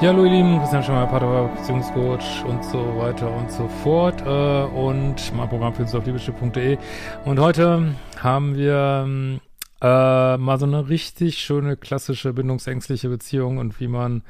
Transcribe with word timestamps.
Ja, 0.00 0.10
hallo 0.10 0.24
ihr 0.24 0.32
Lieben, 0.32 0.58
Christian 0.58 0.82
Schemmer, 0.82 1.06
Pater, 1.06 1.48
Beziehungscoach 1.56 2.44
und 2.46 2.64
so 2.64 2.78
weiter 2.98 3.30
und 3.30 3.50
so 3.50 3.68
fort 3.68 4.20
äh, 4.22 4.76
und 4.76 5.32
mein 5.34 5.48
Programm 5.48 5.72
findest 5.72 5.94
du 5.94 5.98
auf 5.98 6.04
liebeschiff.de 6.04 6.76
und 7.24 7.38
heute 7.38 7.94
haben 8.18 8.56
wir 8.56 9.38
äh, 9.80 10.36
mal 10.36 10.58
so 10.58 10.66
eine 10.66 10.88
richtig 10.88 11.38
schöne 11.38 11.76
klassische 11.76 12.32
bindungsängstliche 12.32 13.08
Beziehung 13.08 13.58
und 13.58 13.78
wie 13.78 13.86
man 13.86 14.22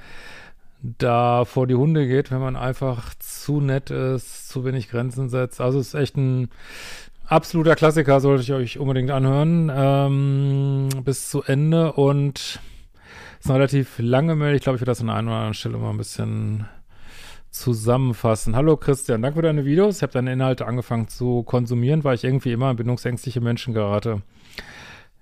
da 0.82 1.46
vor 1.46 1.66
die 1.66 1.74
Hunde 1.74 2.06
geht, 2.06 2.30
wenn 2.30 2.40
man 2.40 2.56
einfach 2.56 3.14
zu 3.18 3.60
nett 3.60 3.90
ist, 3.90 4.50
zu 4.50 4.66
wenig 4.66 4.90
Grenzen 4.90 5.30
setzt. 5.30 5.62
Also 5.62 5.80
es 5.80 5.88
ist 5.88 5.94
echt 5.94 6.16
ein 6.16 6.50
absoluter 7.26 7.74
Klassiker, 7.74 8.20
sollte 8.20 8.42
ich 8.42 8.52
euch 8.52 8.78
unbedingt 8.78 9.10
anhören 9.10 9.72
ähm, 9.74 10.88
bis 11.04 11.30
zu 11.30 11.42
Ende 11.42 11.94
und 11.94 12.60
ist 13.44 13.50
eine 13.50 13.58
relativ 13.58 13.98
lange 13.98 14.36
Mail. 14.36 14.54
Ich 14.54 14.62
glaube, 14.62 14.76
ich 14.76 14.80
werde 14.80 14.92
das 14.92 15.02
an 15.02 15.10
einer 15.10 15.28
oder 15.28 15.36
anderen 15.36 15.52
Stelle 15.52 15.76
mal 15.76 15.90
ein 15.90 15.98
bisschen 15.98 16.64
zusammenfassen. 17.50 18.56
Hallo 18.56 18.78
Christian, 18.78 19.20
danke 19.20 19.36
für 19.36 19.42
deine 19.42 19.66
Videos. 19.66 19.98
Ich 19.98 20.02
habe 20.02 20.14
deine 20.14 20.32
Inhalte 20.32 20.66
angefangen 20.66 21.08
zu 21.08 21.42
konsumieren, 21.42 22.04
weil 22.04 22.14
ich 22.14 22.24
irgendwie 22.24 22.52
immer 22.52 22.68
an 22.68 22.76
bindungsängstliche 22.76 23.42
Menschen 23.42 23.74
gerate. 23.74 24.22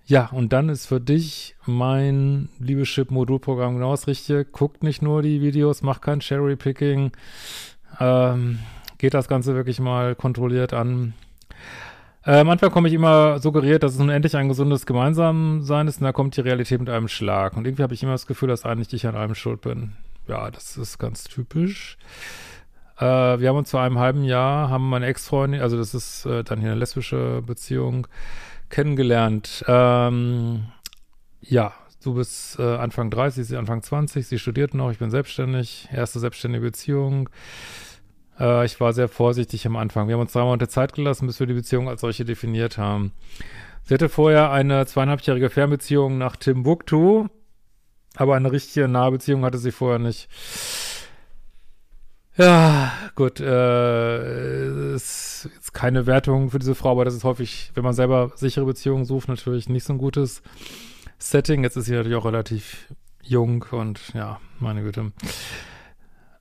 Ja, 0.06 0.26
und 0.30 0.52
dann 0.52 0.68
ist 0.68 0.86
für 0.86 1.00
dich 1.00 1.56
mein 1.66 2.48
Liebeschip-Modulprogramm 2.60 3.74
genau 3.74 3.90
das 3.90 4.06
Richtige. 4.06 4.44
Guckt 4.44 4.84
nicht 4.84 5.02
nur 5.02 5.20
die 5.22 5.40
Videos, 5.40 5.82
macht 5.82 6.02
kein 6.02 6.20
Cherry-Picking. 6.20 7.10
Ähm, 7.98 8.60
geht 8.98 9.14
das 9.14 9.26
Ganze 9.26 9.56
wirklich 9.56 9.80
mal 9.80 10.14
kontrolliert 10.14 10.74
an. 10.74 11.14
Äh, 12.24 12.44
manchmal 12.44 12.70
komme 12.70 12.88
ich 12.88 12.94
immer 12.94 13.40
suggeriert, 13.40 13.82
dass 13.82 13.94
es 13.94 13.98
nun 13.98 14.08
endlich 14.08 14.36
ein 14.36 14.48
gesundes 14.48 14.86
Gemeinsamsein 14.86 15.88
ist 15.88 16.00
und 16.00 16.04
da 16.04 16.12
kommt 16.12 16.36
die 16.36 16.40
Realität 16.40 16.78
mit 16.78 16.88
einem 16.88 17.08
Schlag. 17.08 17.56
Und 17.56 17.66
irgendwie 17.66 17.82
habe 17.82 17.94
ich 17.94 18.02
immer 18.02 18.12
das 18.12 18.26
Gefühl, 18.26 18.48
dass 18.48 18.64
eigentlich 18.64 18.92
ich 18.94 19.06
an 19.06 19.16
allem 19.16 19.34
schuld 19.34 19.60
bin. 19.60 19.92
Ja, 20.28 20.50
das 20.50 20.76
ist 20.76 20.98
ganz 20.98 21.24
typisch. 21.24 21.98
Äh, 22.98 23.04
wir 23.40 23.48
haben 23.48 23.56
uns 23.56 23.70
vor 23.70 23.80
einem 23.80 23.98
halben 23.98 24.22
Jahr, 24.22 24.70
haben 24.70 24.88
meine 24.88 25.06
Ex-Freundin, 25.06 25.60
also 25.60 25.76
das 25.76 25.94
ist 25.94 26.24
äh, 26.26 26.44
dann 26.44 26.60
hier 26.60 26.70
eine 26.70 26.78
lesbische 26.78 27.42
Beziehung, 27.44 28.06
kennengelernt. 28.70 29.64
Ähm, 29.66 30.66
ja, 31.40 31.72
du 32.04 32.14
bist 32.14 32.58
äh, 32.58 32.76
Anfang 32.76 33.10
30, 33.10 33.46
sie 33.46 33.56
Anfang 33.56 33.82
20, 33.82 34.26
sie 34.26 34.38
studiert 34.38 34.74
noch, 34.74 34.92
ich 34.92 34.98
bin 34.98 35.10
selbstständig, 35.10 35.88
erste 35.92 36.20
selbstständige 36.20 36.64
Beziehung. 36.64 37.28
Äh, 38.38 38.64
ich 38.64 38.80
war 38.80 38.92
sehr 38.92 39.08
vorsichtig 39.08 39.66
am 39.66 39.76
Anfang. 39.76 40.08
Wir 40.08 40.14
haben 40.14 40.22
uns 40.22 40.32
drei 40.32 40.42
Monate 40.42 40.68
Zeit 40.68 40.92
gelassen, 40.92 41.26
bis 41.26 41.40
wir 41.40 41.46
die 41.46 41.54
Beziehung 41.54 41.88
als 41.88 42.00
solche 42.00 42.24
definiert 42.24 42.78
haben. 42.78 43.12
Sie 43.84 43.94
hatte 43.94 44.08
vorher 44.08 44.50
eine 44.50 44.86
zweieinhalbjährige 44.86 45.50
Fernbeziehung 45.50 46.18
nach 46.18 46.36
Timbuktu, 46.36 47.26
aber 48.16 48.36
eine 48.36 48.52
richtige 48.52 48.86
Nahbeziehung 48.88 49.44
hatte 49.44 49.58
sie 49.58 49.72
vorher 49.72 49.98
nicht. 49.98 50.28
Ja, 52.36 52.92
gut, 53.14 53.40
äh, 53.40 54.94
ist 54.94 55.50
jetzt 55.54 55.74
keine 55.74 56.06
Wertung 56.06 56.50
für 56.50 56.58
diese 56.58 56.74
Frau, 56.74 56.92
aber 56.92 57.04
das 57.04 57.14
ist 57.14 57.24
häufig, 57.24 57.70
wenn 57.74 57.84
man 57.84 57.92
selber 57.92 58.32
sichere 58.36 58.64
Beziehungen 58.64 59.04
sucht, 59.04 59.28
natürlich 59.28 59.68
nicht 59.68 59.84
so 59.84 59.92
ein 59.92 59.98
gutes 59.98 60.42
Setting. 61.18 61.62
Jetzt 61.62 61.76
ist 61.76 61.86
sie 61.86 61.92
natürlich 61.92 62.16
auch 62.16 62.24
relativ 62.24 62.86
jung 63.22 63.64
und 63.70 64.14
ja, 64.14 64.40
meine 64.60 64.82
Güte. 64.82 65.12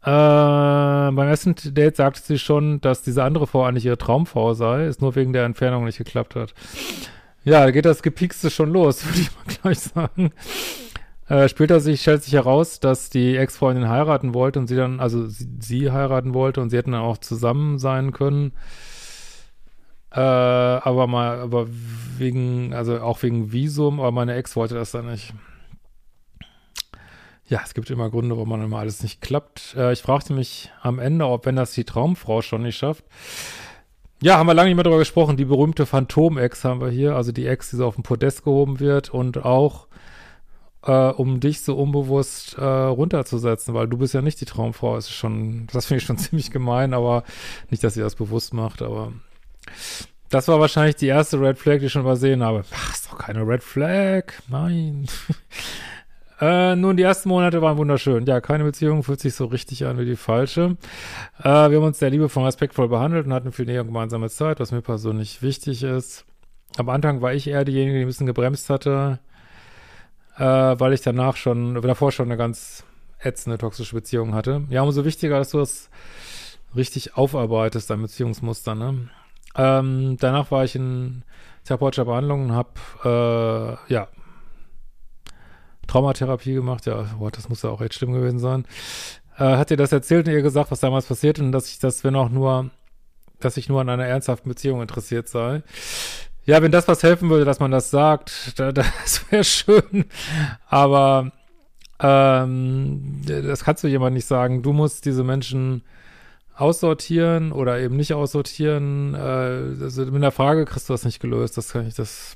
Äh, 0.03 0.09
beim 0.09 1.19
ersten 1.19 1.53
Date 1.75 1.95
sagte 1.95 2.21
sie 2.21 2.39
schon, 2.39 2.81
dass 2.81 3.03
diese 3.03 3.23
andere 3.23 3.45
Frau 3.45 3.63
eigentlich 3.65 3.85
ihre 3.85 3.99
Traumfrau 3.99 4.53
sei, 4.53 4.85
es 4.85 4.99
nur 4.99 5.15
wegen 5.15 5.31
der 5.31 5.45
Entfernung 5.45 5.85
nicht 5.85 5.99
geklappt 5.99 6.35
hat. 6.35 6.55
Ja, 7.43 7.63
da 7.65 7.71
geht 7.71 7.85
das 7.85 8.01
Gepikste 8.01 8.49
schon 8.49 8.71
los, 8.71 9.05
würde 9.05 9.19
ich 9.19 9.29
mal 9.35 9.55
gleich 9.61 9.79
sagen. 9.79 10.31
Äh, 11.27 11.47
später 11.49 11.79
sich, 11.79 12.01
stellt 12.01 12.23
sich 12.23 12.33
heraus, 12.33 12.79
dass 12.79 13.11
die 13.11 13.37
Ex-Freundin 13.37 13.89
heiraten 13.89 14.33
wollte 14.33 14.59
und 14.59 14.67
sie 14.67 14.75
dann, 14.75 14.99
also 14.99 15.27
sie, 15.27 15.47
sie, 15.59 15.91
heiraten 15.91 16.33
wollte 16.33 16.61
und 16.61 16.71
sie 16.71 16.77
hätten 16.77 16.93
dann 16.93 17.01
auch 17.01 17.19
zusammen 17.19 17.77
sein 17.77 18.11
können. 18.11 18.53
Äh, 20.11 20.19
aber 20.19 21.07
mal, 21.07 21.39
aber 21.39 21.67
wegen, 22.17 22.73
also 22.73 22.99
auch 22.99 23.21
wegen 23.21 23.51
Visum, 23.51 23.99
aber 23.99 24.11
meine 24.11 24.33
Ex 24.33 24.55
wollte 24.55 24.75
das 24.75 24.91
dann 24.91 25.09
nicht. 25.09 25.33
Ja, 27.51 27.59
es 27.65 27.73
gibt 27.73 27.89
immer 27.89 28.09
Gründe, 28.09 28.37
warum 28.37 28.47
man 28.47 28.63
immer 28.63 28.77
alles 28.77 29.03
nicht 29.03 29.19
klappt. 29.19 29.75
Äh, 29.75 29.91
ich 29.91 30.01
fragte 30.01 30.31
mich 30.31 30.71
am 30.81 30.99
Ende, 30.99 31.27
ob 31.27 31.45
wenn 31.45 31.57
das 31.57 31.73
die 31.73 31.83
Traumfrau 31.83 32.41
schon 32.41 32.61
nicht 32.61 32.77
schafft. 32.77 33.03
Ja, 34.21 34.37
haben 34.37 34.47
wir 34.47 34.53
lange 34.53 34.69
nicht 34.69 34.77
mehr 34.77 34.85
darüber 34.85 34.99
gesprochen. 34.99 35.35
Die 35.35 35.43
berühmte 35.43 35.85
Phantom-Ex 35.85 36.63
haben 36.63 36.79
wir 36.79 36.87
hier, 36.87 37.17
also 37.17 37.33
die 37.33 37.45
Ex, 37.45 37.69
die 37.69 37.75
so 37.75 37.87
auf 37.87 37.95
dem 37.95 38.05
Podest 38.05 38.45
gehoben 38.45 38.79
wird 38.79 39.09
und 39.09 39.43
auch 39.43 39.87
äh, 40.83 41.09
um 41.09 41.41
dich 41.41 41.59
so 41.59 41.75
unbewusst 41.75 42.57
äh, 42.57 42.63
runterzusetzen, 42.63 43.73
weil 43.73 43.89
du 43.89 43.97
bist 43.97 44.13
ja 44.13 44.21
nicht 44.21 44.39
die 44.39 44.45
Traumfrau. 44.45 44.95
Das 44.95 45.07
ist 45.07 45.15
schon, 45.15 45.67
das 45.73 45.87
finde 45.87 45.97
ich 45.97 46.05
schon 46.05 46.17
ziemlich 46.19 46.51
gemein, 46.51 46.93
aber 46.93 47.25
nicht, 47.69 47.83
dass 47.83 47.95
sie 47.95 48.01
das 48.01 48.15
bewusst 48.15 48.53
macht, 48.53 48.81
aber 48.81 49.11
das 50.29 50.47
war 50.47 50.61
wahrscheinlich 50.61 50.95
die 50.95 51.07
erste 51.07 51.37
Red 51.41 51.59
Flag, 51.59 51.79
die 51.79 51.87
ich 51.87 51.91
schon 51.91 52.03
übersehen 52.03 52.43
habe. 52.43 52.63
Ach, 52.73 52.93
ist 52.93 53.11
doch 53.11 53.17
keine 53.17 53.45
Red 53.45 53.61
Flag. 53.61 54.31
Nein. 54.47 55.07
Äh, 56.41 56.75
nun, 56.75 56.97
die 56.97 57.03
ersten 57.03 57.29
Monate 57.29 57.61
waren 57.61 57.77
wunderschön. 57.77 58.25
Ja, 58.25 58.41
keine 58.41 58.63
Beziehung 58.63 59.03
fühlt 59.03 59.19
sich 59.19 59.35
so 59.35 59.45
richtig 59.45 59.85
an 59.85 59.99
wie 59.99 60.05
die 60.05 60.15
falsche. 60.15 60.75
Äh, 61.39 61.43
wir 61.43 61.77
haben 61.77 61.83
uns 61.83 61.99
sehr 61.99 62.09
liebevoll 62.09 62.41
und 62.41 62.47
respektvoll 62.47 62.89
behandelt 62.89 63.27
und 63.27 63.33
hatten 63.33 63.51
viel 63.51 63.65
näher 63.65 63.83
gemeinsame 63.83 64.27
Zeit, 64.27 64.59
was 64.59 64.71
mir 64.71 64.81
persönlich 64.81 65.43
wichtig 65.43 65.83
ist. 65.83 66.25
Am 66.77 66.89
Anfang 66.89 67.21
war 67.21 67.33
ich 67.33 67.47
eher 67.47 67.63
diejenige, 67.63 67.99
die 67.99 68.05
ein 68.05 68.07
bisschen 68.07 68.25
gebremst 68.25 68.71
hatte, 68.71 69.19
äh, 70.37 70.43
weil 70.43 70.93
ich 70.93 71.01
danach 71.01 71.35
schon, 71.35 71.79
davor 71.79 72.11
schon 72.11 72.25
eine 72.25 72.37
ganz 72.37 72.85
ätzende 73.19 73.59
toxische 73.59 73.95
Beziehung 73.95 74.33
hatte. 74.33 74.63
Ja, 74.69 74.81
umso 74.81 75.05
wichtiger, 75.05 75.37
dass 75.37 75.51
du 75.51 75.59
das 75.59 75.91
richtig 76.75 77.17
aufarbeitest, 77.17 77.91
dein 77.91 78.01
Beziehungsmuster, 78.01 78.73
ne? 78.73 79.09
Ähm, 79.55 80.17
danach 80.19 80.49
war 80.49 80.63
ich 80.63 80.75
in 80.75 81.23
therapeutischer 81.65 82.05
Behandlung 82.05 82.45
und 82.45 82.51
habe, 82.53 83.77
äh, 83.89 83.93
ja, 83.93 84.07
Traumatherapie 85.91 86.53
gemacht. 86.53 86.85
Ja, 86.85 87.05
boah, 87.19 87.31
das 87.31 87.49
muss 87.49 87.63
ja 87.63 87.69
auch 87.69 87.81
echt 87.81 87.95
schlimm 87.95 88.13
gewesen 88.13 88.39
sein. 88.39 88.65
Äh, 89.37 89.57
hat 89.57 89.71
ihr 89.71 89.77
das 89.77 89.91
erzählt 89.91 90.27
und 90.27 90.33
ihr 90.33 90.41
gesagt, 90.41 90.71
was 90.71 90.79
damals 90.79 91.05
passiert 91.05 91.39
und 91.39 91.51
dass 91.51 91.69
ich 91.69 91.79
das, 91.79 92.03
wenn 92.03 92.15
auch 92.15 92.29
nur, 92.29 92.69
dass 93.39 93.57
ich 93.57 93.67
nur 93.67 93.81
an 93.81 93.89
einer 93.89 94.05
ernsthaften 94.05 94.49
Beziehung 94.49 94.81
interessiert 94.81 95.27
sei. 95.27 95.63
Ja, 96.45 96.61
wenn 96.61 96.71
das 96.71 96.87
was 96.87 97.03
helfen 97.03 97.29
würde, 97.29 97.45
dass 97.45 97.59
man 97.59 97.71
das 97.71 97.91
sagt, 97.91 98.53
da, 98.59 98.71
das 98.71 99.29
wäre 99.29 99.43
schön. 99.43 100.05
Aber 100.69 101.31
ähm, 101.99 103.21
das 103.25 103.63
kannst 103.65 103.83
du 103.83 103.87
jemand 103.87 104.13
nicht 104.15 104.25
sagen. 104.25 104.63
Du 104.63 104.71
musst 104.71 105.05
diese 105.05 105.25
Menschen 105.25 105.83
aussortieren 106.55 107.51
oder 107.51 107.79
eben 107.79 107.97
nicht 107.97 108.13
aussortieren. 108.13 109.13
Äh, 109.13 109.83
also 109.83 110.05
mit 110.05 110.23
der 110.23 110.31
Frage 110.31 110.65
kriegst 110.65 110.87
du 110.87 110.93
das 110.93 111.03
nicht 111.03 111.19
gelöst. 111.19 111.57
Das 111.57 111.73
kann 111.73 111.85
ich, 111.85 111.95
das, 111.95 112.35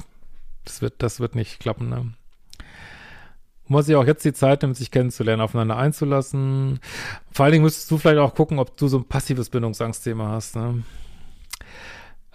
das 0.65 0.81
wird, 0.81 0.95
das 0.97 1.21
wird 1.21 1.35
nicht 1.35 1.59
klappen. 1.59 1.89
Ne? 1.89 2.13
Muss 3.67 3.87
ich 3.87 3.95
auch 3.95 4.05
jetzt 4.05 4.25
die 4.25 4.33
Zeit 4.33 4.61
nehmen, 4.61 4.73
sich 4.73 4.91
kennenzulernen, 4.91 5.41
aufeinander 5.41 5.77
einzulassen. 5.77 6.79
Vor 7.31 7.45
allen 7.45 7.53
Dingen 7.53 7.63
müsstest 7.63 7.89
du 7.91 7.97
vielleicht 7.97 8.19
auch 8.19 8.35
gucken, 8.35 8.59
ob 8.59 8.77
du 8.77 8.87
so 8.87 8.97
ein 8.99 9.05
passives 9.05 9.49
Bindungsangstthema 9.49 10.29
hast. 10.29 10.55
Ne? 10.55 10.83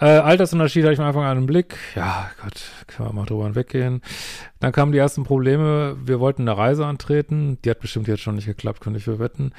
Äh, 0.00 0.06
Altersunterschied 0.06 0.82
hatte 0.82 0.94
ich 0.94 0.98
am 0.98 1.06
Anfang 1.06 1.24
einen 1.24 1.44
Blick. 1.44 1.76
Ja, 1.94 2.30
Gott, 2.42 2.62
können 2.86 3.10
wir 3.10 3.12
mal 3.12 3.26
drüber 3.26 3.44
hinweggehen. 3.44 4.00
Dann 4.58 4.72
kamen 4.72 4.92
die 4.92 4.98
ersten 4.98 5.24
Probleme. 5.24 5.94
Wir 6.02 6.20
wollten 6.20 6.48
eine 6.48 6.56
Reise 6.56 6.86
antreten. 6.86 7.58
Die 7.64 7.70
hat 7.70 7.80
bestimmt 7.80 8.08
jetzt 8.08 8.22
schon 8.22 8.36
nicht 8.36 8.46
geklappt, 8.46 8.80
könnte 8.80 8.98
ich 8.98 9.04
für 9.04 9.18
wetten. 9.18 9.52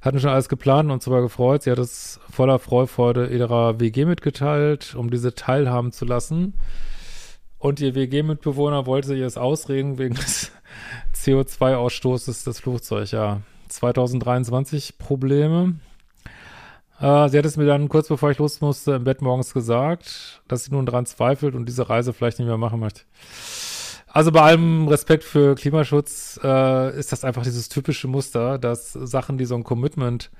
Hatten 0.00 0.20
schon 0.20 0.30
alles 0.30 0.48
geplant 0.48 0.92
und 0.92 1.02
sogar 1.02 1.20
gefreut. 1.20 1.64
Sie 1.64 1.70
hat 1.72 1.80
es 1.80 2.20
voller 2.30 2.60
Freufreude 2.60 3.26
ihrer 3.26 3.80
WG 3.80 4.04
mitgeteilt, 4.04 4.94
um 4.94 5.10
diese 5.10 5.34
teilhaben 5.34 5.90
zu 5.90 6.04
lassen. 6.04 6.54
Und 7.58 7.80
ihr 7.80 7.96
WG-Mitbewohner 7.96 8.86
wollte 8.86 9.16
ihr 9.16 9.26
es 9.26 9.36
ausreden 9.36 9.98
wegen 9.98 10.14
des 10.14 10.52
CO2-Ausstoßes 11.28 12.44
des 12.44 12.60
Flugzeugs. 12.60 13.10
Ja, 13.10 13.42
2023 13.68 14.96
Probleme. 14.96 15.74
Äh, 17.00 17.28
sie 17.28 17.38
hat 17.38 17.44
es 17.44 17.56
mir 17.56 17.66
dann 17.66 17.88
kurz 17.88 18.08
bevor 18.08 18.30
ich 18.30 18.38
los 18.38 18.60
musste 18.60 18.92
im 18.92 19.04
Bett 19.04 19.20
morgens 19.20 19.52
gesagt, 19.52 20.42
dass 20.48 20.64
sie 20.64 20.72
nun 20.72 20.86
daran 20.86 21.04
zweifelt 21.06 21.54
und 21.54 21.66
diese 21.66 21.88
Reise 21.88 22.14
vielleicht 22.14 22.38
nicht 22.38 22.48
mehr 22.48 22.56
machen 22.56 22.80
möchte. 22.80 23.02
Also 24.06 24.32
bei 24.32 24.40
allem 24.40 24.88
Respekt 24.88 25.22
für 25.22 25.54
Klimaschutz 25.54 26.40
äh, 26.42 26.98
ist 26.98 27.12
das 27.12 27.24
einfach 27.24 27.42
dieses 27.42 27.68
typische 27.68 28.08
Muster, 28.08 28.58
dass 28.58 28.94
Sachen, 28.94 29.36
die 29.36 29.44
so 29.44 29.54
ein 29.54 29.64
Commitment 29.64 30.30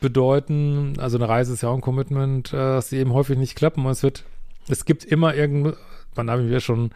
bedeuten, 0.00 0.94
also 0.98 1.18
eine 1.18 1.28
Reise 1.28 1.52
ist 1.52 1.62
ja 1.62 1.68
auch 1.68 1.74
ein 1.74 1.82
Commitment, 1.82 2.52
äh, 2.52 2.56
dass 2.56 2.88
sie 2.88 2.98
eben 2.98 3.12
häufig 3.12 3.38
nicht 3.38 3.54
klappen 3.54 3.86
und 3.86 3.92
es 3.92 4.02
wird, 4.02 4.24
es 4.68 4.84
gibt 4.84 5.04
immer 5.04 5.34
irgendein, 5.34 5.74
man 6.16 6.30
haben 6.30 6.48
wir 6.48 6.60
schon 6.60 6.90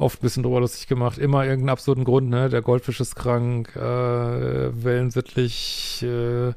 oft 0.00 0.20
ein 0.20 0.22
bisschen 0.22 0.42
drüber 0.42 0.60
lustig 0.60 0.86
gemacht, 0.86 1.18
immer 1.18 1.44
irgendeinen 1.44 1.70
absurden 1.70 2.04
Grund, 2.04 2.30
ne, 2.30 2.48
der 2.48 2.62
Goldfisch 2.62 3.00
ist 3.00 3.16
krank, 3.16 3.74
äh, 3.76 3.80
wellensittlich, 3.80 6.02
äh, 6.02 6.52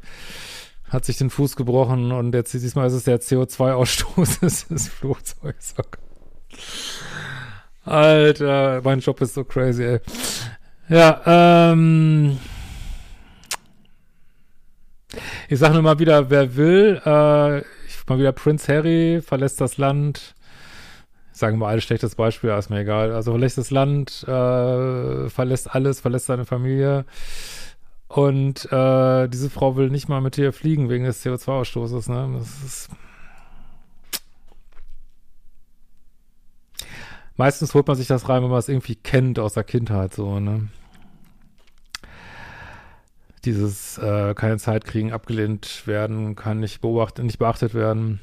hat 0.89 1.06
sich 1.06 1.18
den 1.18 1.30
Fuß 1.30 1.56
gebrochen 1.56 2.12
und 2.12 2.33
jetzt 2.33 2.53
diesmal 2.53 2.88
ist 2.88 2.94
es 2.94 3.03
der 3.03 3.19
CO2-Ausstoß 3.19 4.39
des, 4.39 4.88
Flugzeugs. 5.00 5.75
Alter, 7.83 8.81
mein 8.83 9.00
Job 9.00 9.19
ist 9.21 9.33
so 9.33 9.44
crazy, 9.44 9.83
ey. 9.83 10.00
Ja, 10.88 11.71
ähm. 11.71 12.38
Ich 15.50 15.59
sage 15.59 15.74
nur 15.74 15.83
mal 15.83 16.00
wieder, 16.00 16.29
wer 16.29 16.56
will, 16.56 17.01
äh, 17.06 17.59
ich, 17.59 18.07
mal 18.07 18.18
wieder 18.18 18.31
Prince 18.31 18.74
Harry 18.74 19.21
verlässt 19.21 19.59
das 19.59 19.77
Land. 19.77 20.36
Sagen 21.33 21.57
wir 21.57 21.68
ein 21.68 21.81
schlechtes 21.81 22.13
Beispiel, 22.13 22.51
ist 22.51 22.69
mir 22.69 22.81
egal. 22.81 23.12
Also 23.12 23.31
verlässt 23.31 23.57
das 23.57 23.71
Land, 23.71 24.24
äh, 24.27 25.30
verlässt 25.30 25.74
alles, 25.74 26.00
verlässt 26.00 26.27
seine 26.27 26.45
Familie. 26.45 27.06
Und 28.07 28.71
äh, 28.71 29.27
diese 29.27 29.50
Frau 29.50 29.75
will 29.75 29.89
nicht 29.89 30.07
mal 30.07 30.21
mit 30.21 30.38
dir 30.38 30.53
fliegen 30.53 30.89
wegen 30.89 31.06
des 31.06 31.25
CO2-Ausstoßes, 31.25 32.12
ne? 32.12 32.38
Das 32.38 32.63
ist. 32.63 32.89
Meistens 37.36 37.74
holt 37.74 37.88
man 37.88 37.95
sich 37.95 38.06
das 38.06 38.29
rein, 38.29 38.44
wenn 38.44 38.51
man 38.51 38.59
es 38.59 38.69
irgendwie 38.69 38.95
kennt 38.95 39.39
aus 39.39 39.53
der 39.53 39.63
Kindheit, 39.63 40.13
so, 40.13 40.39
ne? 40.39 40.68
Dieses 43.44 43.97
äh, 43.97 44.36
keine 44.36 44.57
Zeit 44.57 44.86
kriegen, 44.86 45.12
abgelehnt 45.12 45.88
werden, 45.88 46.36
kann 46.36 46.59
nicht 46.59 46.81
beobachtet, 46.81 47.25
nicht 47.25 47.39
beachtet 47.39 47.74
werden. 47.74 48.19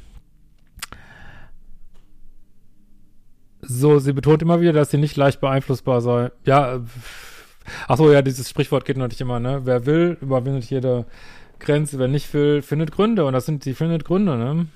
So, 3.63 3.99
sie 3.99 4.13
betont 4.13 4.43
immer 4.43 4.61
wieder, 4.61 4.73
dass 4.73 4.91
sie 4.91 4.99
nicht 4.99 5.17
leicht 5.17 5.41
beeinflussbar 5.41 6.01
sei. 6.01 6.31
Ja, 6.45 6.81
ach 7.89 7.97
so, 7.97 8.13
ja, 8.13 8.23
dieses 8.23 8.49
Sprichwort 8.49 8.85
geht 8.85 8.97
natürlich 8.97 9.21
immer, 9.21 9.41
ne? 9.41 9.63
Wer 9.65 9.87
will, 9.87 10.17
überwindet 10.21 10.65
jede 10.65 11.07
Grenze. 11.59 11.99
Wer 11.99 12.09
nicht 12.09 12.33
will, 12.33 12.63
findet 12.63 12.93
Gründe. 12.93 13.25
Und 13.27 13.33
das 13.35 13.47
sind, 13.47 13.65
die 13.65 13.75
findet 13.75 14.05
Gründe, 14.05 14.37
ne? 14.37 14.67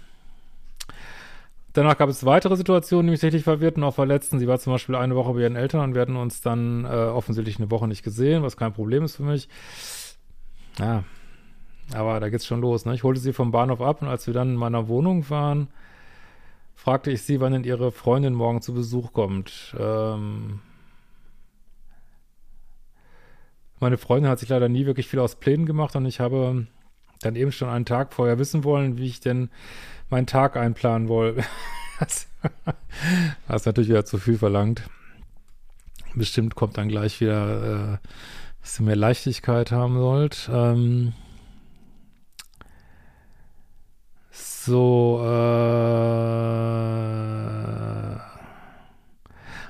Danach 1.73 1.99
gab 1.99 2.09
es 2.09 2.25
weitere 2.25 2.57
Situationen, 2.57 3.07
die 3.07 3.11
mich 3.11 3.23
richtig 3.25 3.43
verwirrten, 3.43 3.83
auch 3.83 3.95
verletzten. 3.95 4.39
Sie 4.39 4.47
war 4.47 4.61
zum 4.61 4.73
Beispiel 4.73 4.95
eine 4.95 5.17
Woche 5.17 5.33
bei 5.33 5.41
ihren 5.41 5.57
Eltern 5.57 5.81
und 5.81 5.95
wir 5.95 6.03
hatten 6.03 6.15
uns 6.15 6.41
dann 6.41 6.85
äh, 6.85 6.89
offensichtlich 6.89 7.59
eine 7.59 7.69
Woche 7.71 7.89
nicht 7.89 8.05
gesehen, 8.05 8.45
was 8.45 8.57
kein 8.57 8.73
Problem 8.73 9.03
ist 9.03 9.17
für 9.17 9.25
mich. 9.25 9.49
Ja, 10.79 11.03
aber 11.93 12.21
da 12.21 12.29
geht's 12.29 12.47
schon 12.47 12.61
los. 12.61 12.85
Ne? 12.85 12.95
Ich 12.95 13.03
holte 13.03 13.21
sie 13.21 13.33
vom 13.33 13.51
Bahnhof 13.51 13.81
ab 13.81 14.03
und 14.03 14.09
als 14.09 14.29
wir 14.29 14.35
dann 14.35 14.51
in 14.51 14.57
meiner 14.57 14.87
Wohnung 14.87 15.29
waren, 15.31 15.67
fragte 16.75 17.11
ich 17.11 17.23
sie, 17.23 17.41
wann 17.41 17.53
denn 17.53 17.65
ihre 17.65 17.93
Freundin 17.93 18.35
morgen 18.35 18.63
zu 18.63 18.75
Besuch 18.75 19.13
kommt. 19.13 19.75
Ähm 19.79 20.61
meine 23.81 23.99
Freundin 23.99 24.31
hat 24.31 24.39
sich 24.39 24.49
leider 24.49 24.69
nie 24.69 24.87
wirklich 24.87 25.09
viel 25.09 25.19
aus 25.19 25.37
Plänen 25.37 25.67
gemacht 25.67 25.95
und 25.97 26.07
ich 26.07 26.21
habe 26.21 26.67
dann 27.21 27.37
eben 27.37 27.53
schon 27.53 27.69
einen 27.69 27.85
Tag 27.85 28.13
vorher 28.13 28.39
wissen 28.39 28.65
wollen, 28.65 28.99
wie 28.99 29.07
ich 29.07 29.21
denn 29.21 29.51
meinen 30.11 30.27
Tag 30.27 30.57
einplanen 30.57 31.09
wollen. 31.09 31.45
das, 32.01 32.29
ist 33.55 33.67
natürlich 33.67 33.91
wieder 33.91 34.05
zu 34.05 34.19
viel 34.19 34.39
verlangt. 34.39 34.83
Bestimmt 36.15 36.55
kommt 36.55 36.79
dann 36.79 36.89
gleich 36.89 37.21
wieder, 37.21 37.99
äh, 38.03 38.09
dass 38.61 38.81
ihr 38.81 38.87
mehr 38.87 38.97
Leichtigkeit 38.97 39.73
haben 39.73 39.99
sollt. 39.99 40.49
Ähm, 40.53 41.13
so, 44.65 45.21
äh, 45.25 45.75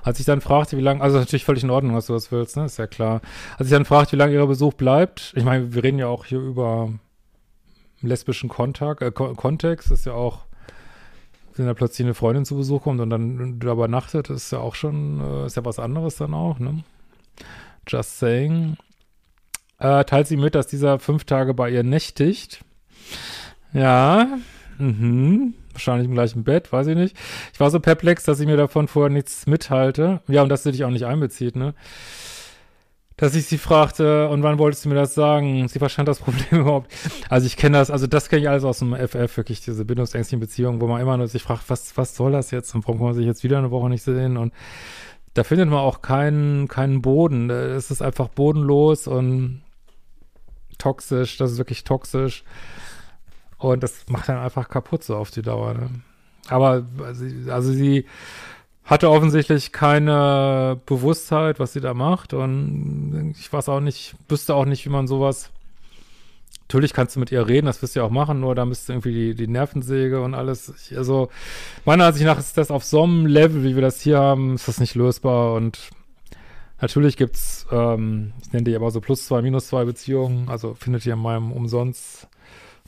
als 0.02 0.20
ich 0.20 0.26
dann 0.26 0.41
fragte, 0.41 0.76
wie 0.76 0.82
lange, 0.82 1.00
also 1.00 1.19
natürlich 1.19 1.44
völlig 1.44 1.64
in 1.64 1.70
Ordnung, 1.70 1.96
was 1.96 2.06
du 2.06 2.12
das 2.12 2.31
willst, 2.31 2.56
ne, 2.56 2.67
ist 2.67 2.79
ja 2.79 2.87
klar. 2.87 3.20
Als 3.58 3.69
ich 3.69 3.73
dann 3.73 3.85
fragte, 3.85 4.12
wie 4.12 4.17
lange 4.17 4.35
ihr 4.35 4.46
Besuch 4.46 4.75
bleibt, 4.75 5.32
ich 5.35 5.44
meine, 5.44 5.75
wir 5.75 5.82
reden 5.82 5.99
ja 5.99 6.08
auch 6.08 6.25
hier 6.26 6.41
über 6.41 6.91
lesbischen 8.02 8.49
Kontakt, 8.49 9.02
äh, 9.02 9.11
Kontext 9.11 9.91
ist 9.91 10.06
ja 10.06 10.12
auch, 10.12 10.41
wenn 11.56 11.67
da 11.67 11.75
plötzlich 11.75 12.05
eine 12.05 12.14
Freundin 12.14 12.44
zu 12.44 12.56
Besuch 12.56 12.82
kommt 12.82 13.00
und 13.00 13.11
dann 13.11 13.58
da 13.61 13.73
übernachtet, 13.73 14.29
ist 14.29 14.52
ja 14.52 14.58
auch 14.58 14.75
schon, 14.75 15.20
äh, 15.20 15.46
ist 15.46 15.56
ja 15.56 15.64
was 15.64 15.79
anderes 15.79 16.17
dann 16.17 16.35
auch, 16.35 16.58
ne? 16.58 16.85
Just 17.87 18.19
saying. 18.19 18.76
Äh, 19.79 20.05
teilt 20.05 20.26
sie 20.26 20.37
mit, 20.37 20.55
dass 20.55 20.67
dieser 20.67 20.99
fünf 20.99 21.25
Tage 21.25 21.55
bei 21.55 21.70
ihr 21.70 21.82
nächtigt. 21.82 22.64
Ja, 23.73 24.38
mhm. 24.79 25.55
Wahrscheinlich 25.73 26.06
im 26.06 26.15
gleichen 26.15 26.44
Bett, 26.44 26.73
weiß 26.73 26.87
ich 26.87 26.97
nicht. 26.97 27.17
Ich 27.53 27.59
war 27.59 27.71
so 27.71 27.81
perplex, 27.81 28.25
dass 28.25 28.38
ich 28.38 28.47
mir 28.47 28.56
davon 28.56 28.87
vorher 28.87 29.11
nichts 29.11 29.47
mithalte. 29.47 30.21
Ja, 30.29 30.43
und 30.43 30.49
dass 30.49 30.62
sie 30.62 30.73
dich 30.73 30.85
auch 30.85 30.91
nicht 30.91 31.05
einbezieht, 31.05 31.56
ne? 31.56 31.75
dass 33.17 33.35
ich 33.35 33.47
sie 33.47 33.59
fragte, 33.59 34.29
und 34.29 34.43
wann 34.43 34.59
wolltest 34.59 34.85
du 34.85 34.88
mir 34.88 34.97
das 34.97 35.15
sagen? 35.15 35.69
Sie 35.69 35.79
verstand 35.79 36.09
das 36.09 36.19
Problem 36.21 36.61
überhaupt. 36.62 36.93
Also 37.29 37.47
ich 37.47 37.56
kenne 37.56 37.79
das, 37.79 37.91
also 37.91 38.06
das 38.06 38.29
kenne 38.29 38.43
ich 38.43 38.49
alles 38.49 38.65
aus 38.65 38.81
dem 38.81 38.94
FF, 38.94 39.37
wirklich 39.37 39.61
diese 39.61 39.85
bindungsängstlichen 39.85 40.41
Beziehungen, 40.41 40.81
wo 40.81 40.87
man 40.87 41.00
immer 41.00 41.17
nur 41.17 41.29
sich 41.29 41.43
fragt, 41.43 41.70
was, 41.70 41.97
was 41.97 42.17
soll 42.17 42.32
das 42.32 42.50
jetzt? 42.50 42.75
Und 42.75 42.85
warum 42.87 42.99
kann 42.99 43.06
man 43.09 43.15
sich 43.15 43.27
jetzt 43.27 43.44
wieder 43.44 43.59
eine 43.59 43.70
Woche 43.70 43.88
nicht 43.88 44.03
sehen? 44.03 44.37
Und 44.37 44.53
da 45.35 45.44
findet 45.44 45.69
man 45.69 45.79
auch 45.79 46.03
keinen, 46.03 46.69
keinen 46.69 47.03
Boden. 47.03 47.50
Es 47.50 47.91
ist 47.91 48.03
einfach 48.03 48.29
bodenlos 48.29 49.06
und 49.06 49.62
toxisch, 50.79 51.37
das 51.37 51.53
ist 51.53 51.59
wirklich 51.59 51.85
toxisch. 51.85 52.44
Und 53.64 53.82
das 53.82 54.05
macht 54.08 54.28
dann 54.28 54.37
einfach 54.37 54.69
kaputt 54.69 55.05
so 55.05 55.16
auf 55.16 55.31
die 55.31 55.40
Dauer. 55.40 55.72
Ne? 55.72 55.88
Aber 56.49 56.84
also, 57.02 57.25
also 57.50 57.72
sie 57.72 58.05
hatte 58.84 59.08
offensichtlich 59.08 59.72
keine 59.72 60.78
Bewusstheit, 60.84 61.58
was 61.58 61.72
sie 61.72 61.81
da 61.81 61.94
macht. 61.94 62.34
Und 62.34 63.34
ich 63.38 63.50
weiß 63.50 63.70
auch 63.70 63.81
nicht, 63.81 64.16
wüsste 64.28 64.55
auch 64.55 64.66
nicht, 64.66 64.84
wie 64.84 64.90
man 64.90 65.06
sowas. 65.06 65.50
Natürlich 66.69 66.93
kannst 66.93 67.16
du 67.16 67.20
mit 67.20 67.32
ihr 67.32 67.46
reden, 67.49 67.66
das 67.66 67.81
wirst 67.81 67.96
du 67.96 68.00
ja 68.00 68.06
auch 68.06 68.10
machen, 68.10 68.41
nur 68.41 68.55
da 68.55 68.65
müsste 68.65 68.93
irgendwie 68.93 69.12
die, 69.12 69.34
die 69.34 69.48
Nervensäge 69.48 70.20
und 70.22 70.34
alles. 70.34 70.72
Ich, 70.77 70.96
also, 70.96 71.31
meiner 71.86 72.06
Ansicht 72.06 72.27
nach 72.27 72.39
ist 72.39 72.58
das 72.58 72.70
auf 72.70 72.84
so 72.84 73.03
einem 73.05 73.27
Level, 73.27 73.65
wie 73.65 73.74
wir 73.74 73.82
das 73.82 74.00
hier 74.00 74.19
haben, 74.19 74.55
ist 74.55 74.69
das 74.69 74.81
nicht 74.81 74.94
lösbar. 74.94 75.55
Und 75.55 75.91
natürlich 76.81 77.17
gibt's, 77.17 77.67
ähm, 77.70 78.32
ich 78.43 78.53
nenne 78.53 78.65
die 78.65 78.77
aber 78.77 78.91
so 78.91 79.00
plus 79.00 79.27
zwei, 79.27 79.41
minus 79.41 79.69
zwei 79.69 79.84
Beziehungen. 79.84 80.50
Also 80.50 80.74
findet 80.74 81.06
ihr 81.06 81.15
in 81.15 81.20
meinem 81.20 81.53
umsonst 81.53 82.29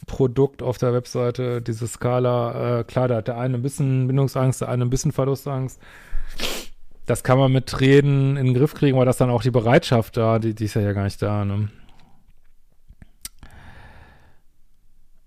Produkt 0.04 0.62
auf 0.62 0.78
der 0.78 0.92
Webseite, 0.92 1.62
diese 1.62 1.86
Skala, 1.86 2.80
äh, 2.80 2.84
klar, 2.84 3.08
da 3.08 3.16
hat 3.16 3.28
der 3.28 3.38
eine 3.38 3.56
ein 3.56 3.62
bisschen 3.62 4.06
Bindungsangst, 4.06 4.60
der 4.60 4.68
eine 4.68 4.84
ein 4.84 4.90
bisschen 4.90 5.12
Verlustangst. 5.12 5.80
Das 7.06 7.22
kann 7.22 7.38
man 7.38 7.52
mit 7.52 7.80
Reden 7.80 8.36
in 8.36 8.46
den 8.46 8.54
Griff 8.54 8.74
kriegen, 8.74 8.96
aber 8.96 9.04
das 9.04 9.16
dann 9.16 9.30
auch 9.30 9.42
die 9.42 9.50
Bereitschaft 9.50 10.16
da, 10.16 10.38
die, 10.38 10.54
die 10.54 10.64
ist 10.64 10.74
ja, 10.74 10.92
gar 10.92 11.04
nicht 11.04 11.22
da, 11.22 11.44
ne? 11.44 11.70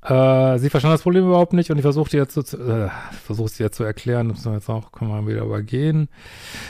Äh, 0.01 0.59
sie 0.59 0.69
verstand 0.69 0.93
das 0.93 1.01
Problem 1.01 1.25
überhaupt 1.25 1.51
nicht 1.51 1.71
und 1.71 1.77
ich 1.77 1.81
versuchte 1.81 2.15
jetzt 2.15 2.33
zu, 2.33 2.57
äh, 2.57 2.89
versuche 3.25 3.49
sie 3.49 3.63
jetzt 3.63 3.75
zu 3.75 3.83
erklären, 3.83 4.29
das 4.29 4.37
müssen 4.37 4.51
wir 4.51 4.57
jetzt 4.57 4.69
auch, 4.69 4.91
können 4.93 5.11
wir 5.11 5.27
wieder 5.27 5.43
übergehen. 5.43 6.07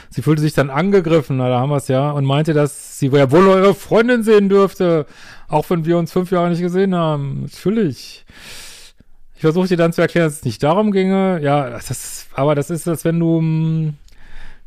Sie 0.09 0.23
fühlte 0.23 0.41
sich 0.41 0.53
dann 0.53 0.71
angegriffen, 0.71 1.37
na, 1.37 1.47
da 1.47 1.59
haben 1.59 1.69
wir 1.69 1.77
es 1.77 1.87
ja, 1.89 2.09
und 2.11 2.25
meinte, 2.25 2.53
dass 2.53 2.97
sie 2.97 3.07
ja 3.07 3.29
wohl 3.31 3.47
eure 3.47 3.75
Freundin 3.75 4.23
sehen 4.23 4.49
dürfte, 4.49 5.05
auch 5.49 5.69
wenn 5.69 5.85
wir 5.85 5.97
uns 5.97 6.11
fünf 6.11 6.31
Jahre 6.31 6.49
nicht 6.49 6.61
gesehen 6.61 6.95
haben. 6.95 7.41
Natürlich. 7.43 8.25
Ich 9.35 9.41
versuchte 9.41 9.75
dann 9.75 9.93
zu 9.93 10.01
erklären, 10.01 10.27
dass 10.27 10.37
es 10.37 10.45
nicht 10.45 10.61
darum 10.63 10.91
ginge. 10.91 11.39
Ja, 11.41 11.69
das, 11.69 12.27
aber 12.33 12.55
das 12.55 12.69
ist, 12.69 12.87
als 12.87 13.05
wenn 13.05 13.19
du 13.19 13.41
mm, 13.41 13.95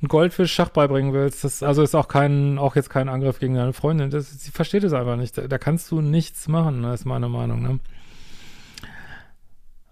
einen 0.02 0.08
Goldfisch 0.08 0.52
Schach 0.52 0.70
beibringen 0.70 1.12
willst. 1.12 1.44
Das, 1.44 1.62
also 1.62 1.82
ist 1.82 1.94
auch 1.94 2.08
kein, 2.08 2.58
auch 2.58 2.74
jetzt 2.74 2.90
kein 2.90 3.08
Angriff 3.08 3.38
gegen 3.38 3.54
deine 3.54 3.72
Freundin. 3.72 4.10
Das, 4.10 4.30
sie 4.42 4.50
versteht 4.50 4.84
es 4.84 4.92
einfach 4.92 5.16
nicht. 5.16 5.38
Da, 5.38 5.46
da 5.46 5.58
kannst 5.58 5.90
du 5.90 6.00
nichts 6.00 6.48
machen, 6.48 6.82
das 6.82 7.00
ist 7.00 7.06
meine 7.06 7.28
Meinung, 7.28 7.62
ne? 7.62 7.78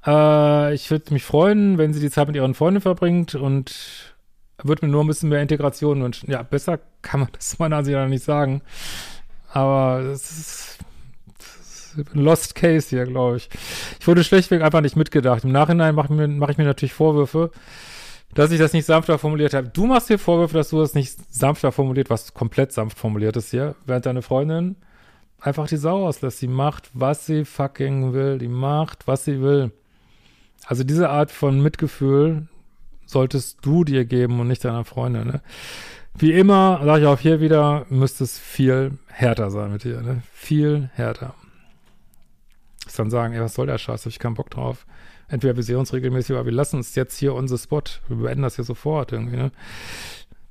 Äh, 0.06 0.74
ich 0.74 0.90
würde 0.90 1.12
mich 1.12 1.24
freuen, 1.24 1.78
wenn 1.78 1.92
sie 1.92 2.00
die 2.00 2.10
Zeit 2.10 2.26
mit 2.26 2.36
ihren 2.36 2.54
Freunden 2.54 2.80
verbringt 2.80 3.34
und 3.34 4.14
würde 4.62 4.86
mir 4.86 4.92
nur 4.92 5.04
ein 5.04 5.06
bisschen 5.06 5.28
mehr 5.28 5.42
Integration 5.42 6.02
wünschen. 6.02 6.30
Ja, 6.30 6.42
besser 6.42 6.80
kann 7.02 7.20
man 7.20 7.28
das 7.32 7.58
meiner 7.58 7.76
Ansicht 7.76 7.96
nach 7.96 8.08
nicht 8.08 8.24
sagen. 8.24 8.62
Aber 9.52 10.00
es 10.00 10.30
ist, 10.30 10.78
Lost 12.12 12.54
Case 12.54 12.88
hier, 12.88 13.04
glaube 13.04 13.38
ich. 13.38 13.48
Ich 13.98 14.06
wurde 14.06 14.24
schlechtweg 14.24 14.62
einfach 14.62 14.80
nicht 14.80 14.96
mitgedacht. 14.96 15.44
Im 15.44 15.52
Nachhinein 15.52 15.94
mache 15.94 16.12
ich, 16.12 16.28
mach 16.28 16.48
ich 16.48 16.58
mir 16.58 16.64
natürlich 16.64 16.92
Vorwürfe, 16.92 17.50
dass 18.34 18.52
ich 18.52 18.58
das 18.58 18.72
nicht 18.72 18.86
sanfter 18.86 19.18
formuliert 19.18 19.54
habe. 19.54 19.68
Du 19.68 19.86
machst 19.86 20.08
dir 20.08 20.18
Vorwürfe, 20.18 20.54
dass 20.54 20.70
du 20.70 20.78
das 20.78 20.94
nicht 20.94 21.16
sanfter 21.34 21.72
formuliert, 21.72 22.10
was 22.10 22.32
komplett 22.32 22.72
sanft 22.72 22.98
formuliert 22.98 23.36
ist 23.36 23.50
hier, 23.50 23.74
während 23.86 24.06
deine 24.06 24.22
Freundin 24.22 24.76
einfach 25.40 25.66
die 25.66 25.76
Sau 25.76 26.06
auslässt. 26.06 26.40
Die 26.42 26.48
macht, 26.48 26.90
was 26.92 27.26
sie 27.26 27.44
fucking 27.44 28.12
will. 28.12 28.38
Die 28.38 28.48
macht, 28.48 29.06
was 29.06 29.24
sie 29.24 29.40
will. 29.40 29.72
Also 30.66 30.84
diese 30.84 31.08
Art 31.08 31.30
von 31.30 31.60
Mitgefühl 31.60 32.46
solltest 33.06 33.58
du 33.62 33.84
dir 33.84 34.04
geben 34.04 34.38
und 34.40 34.48
nicht 34.48 34.64
deiner 34.64 34.84
Freundin. 34.84 35.26
Ne? 35.26 35.40
Wie 36.16 36.32
immer, 36.32 36.80
sage 36.84 37.02
ich 37.02 37.06
auch 37.06 37.18
hier 37.18 37.40
wieder, 37.40 37.86
müsste 37.88 38.24
es 38.24 38.38
viel 38.38 38.98
härter 39.08 39.50
sein 39.50 39.72
mit 39.72 39.84
dir. 39.84 40.02
Ne? 40.02 40.22
Viel 40.32 40.90
härter. 40.94 41.34
Ist 42.86 42.98
dann 42.98 43.10
sagen, 43.10 43.34
ey, 43.34 43.40
was 43.40 43.54
soll 43.54 43.66
der 43.66 43.78
Scheiß? 43.78 44.04
Hab 44.04 44.10
ich 44.10 44.18
keinen 44.18 44.34
Bock 44.34 44.50
drauf. 44.50 44.84
Entweder 45.28 45.54
wir 45.54 45.62
sehen 45.62 45.76
uns 45.76 45.92
regelmäßig, 45.92 46.34
aber 46.34 46.46
wir 46.46 46.52
lassen 46.52 46.76
uns 46.76 46.96
jetzt 46.96 47.16
hier 47.16 47.34
unser 47.34 47.56
Spot. 47.56 47.82
Wir 48.08 48.16
beenden 48.16 48.42
das 48.42 48.56
hier 48.56 48.64
sofort 48.64 49.12
irgendwie. 49.12 49.36
Ne? 49.36 49.52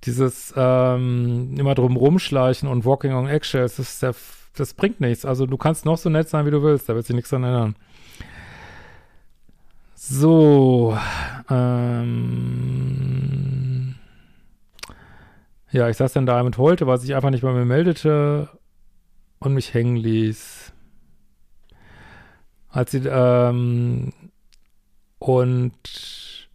Dieses 0.06 0.54
ähm, 0.56 1.56
immer 1.58 1.76
drum 1.76 1.98
rumschleichen 1.98 2.70
und 2.70 2.86
Walking 2.86 3.12
on 3.14 3.28
Eggshells, 3.28 3.76
das, 3.76 4.00
der, 4.00 4.16
das 4.56 4.74
bringt 4.74 5.02
nichts. 5.02 5.26
Also 5.26 5.46
du 5.46 5.58
kannst 5.58 5.84
noch 5.84 5.98
so 5.98 6.10
nett 6.10 6.30
sein, 6.30 6.46
wie 6.46 6.52
du 6.52 6.64
willst, 6.64 6.88
da 6.88 6.96
wird 6.96 7.06
sich 7.06 7.16
nichts 7.16 7.32
dran 7.32 7.44
ändern. 7.44 7.76
So, 9.96 10.98
ähm, 11.50 12.80
ja, 15.72 15.90
ich 15.90 15.98
saß 15.98 16.14
dann 16.14 16.26
da 16.26 16.44
mit 16.44 16.58
Holte, 16.58 16.88
weil 16.88 17.00
sich 17.00 17.16
einfach 17.16 17.30
nicht 17.30 17.42
bei 17.42 17.52
mir 17.52 17.66
meldete 17.66 18.50
und 19.40 19.54
mich 19.54 19.74
hängen 19.74 19.96
ließ. 19.96 20.74
Als 22.70 22.92
sie, 22.92 23.02
ähm, 23.06 24.14
und 25.20 26.48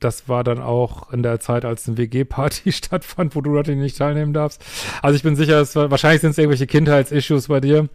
das 0.00 0.28
war 0.28 0.44
dann 0.44 0.60
auch 0.60 1.12
in 1.12 1.22
der 1.22 1.40
Zeit, 1.40 1.64
als 1.64 1.88
eine 1.88 1.96
WG-Party 1.98 2.72
stattfand, 2.72 3.34
wo 3.34 3.40
du 3.40 3.54
natürlich 3.54 3.80
nicht 3.80 3.98
teilnehmen 3.98 4.32
darfst. 4.32 4.64
Also 5.02 5.16
ich 5.16 5.22
bin 5.22 5.36
sicher, 5.36 5.60
es 5.60 5.74
war, 5.76 5.90
wahrscheinlich 5.90 6.20
sind 6.20 6.30
es 6.30 6.38
irgendwelche 6.38 6.66
Kindheitsissues 6.66 7.48
bei 7.48 7.60
dir, 7.60 7.88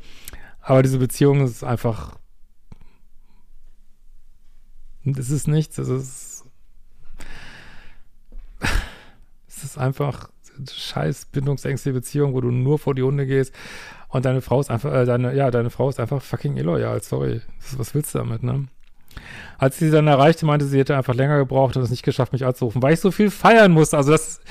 aber 0.61 0.83
diese 0.83 0.99
Beziehung 0.99 1.43
ist 1.43 1.63
einfach 1.63 2.17
es 5.05 5.29
ist 5.29 5.47
nichts, 5.47 5.77
es 5.77 5.89
ist. 5.89 6.45
Es 9.63 9.71
ist 9.71 9.77
einfach 9.77 10.29
scheiß 10.71 11.25
bindungsängstliche 11.31 11.93
Beziehung, 11.93 12.33
wo 12.33 12.41
du 12.41 12.51
nur 12.51 12.77
vor 12.77 12.93
die 12.95 13.03
Hunde 13.03 13.25
gehst 13.25 13.53
und 14.09 14.25
deine 14.25 14.41
Frau 14.41 14.59
ist 14.59 14.69
einfach, 14.69 14.93
äh, 14.93 15.05
deine, 15.05 15.33
ja, 15.33 15.49
deine 15.49 15.71
Frau 15.71 15.89
ist 15.89 15.99
einfach 15.99 16.21
fucking 16.21 16.57
illoyal, 16.57 17.01
sorry. 17.01 17.41
Was 17.77 17.95
willst 17.95 18.13
du 18.13 18.19
damit, 18.19 18.43
ne? 18.43 18.67
Als 19.57 19.77
sie 19.77 19.89
dann 19.89 20.07
erreichte, 20.07 20.45
meinte 20.45 20.65
sie, 20.65 20.79
hätte 20.79 20.95
einfach 20.97 21.15
länger 21.15 21.37
gebraucht 21.37 21.77
und 21.77 21.83
es 21.83 21.89
nicht 21.89 22.03
geschafft, 22.03 22.33
mich 22.33 22.45
anzurufen, 22.45 22.81
weil 22.81 22.93
ich 22.93 22.99
so 22.99 23.11
viel 23.11 23.31
feiern 23.31 23.71
musste. 23.71 23.97
Also 23.97 24.11
das 24.11 24.41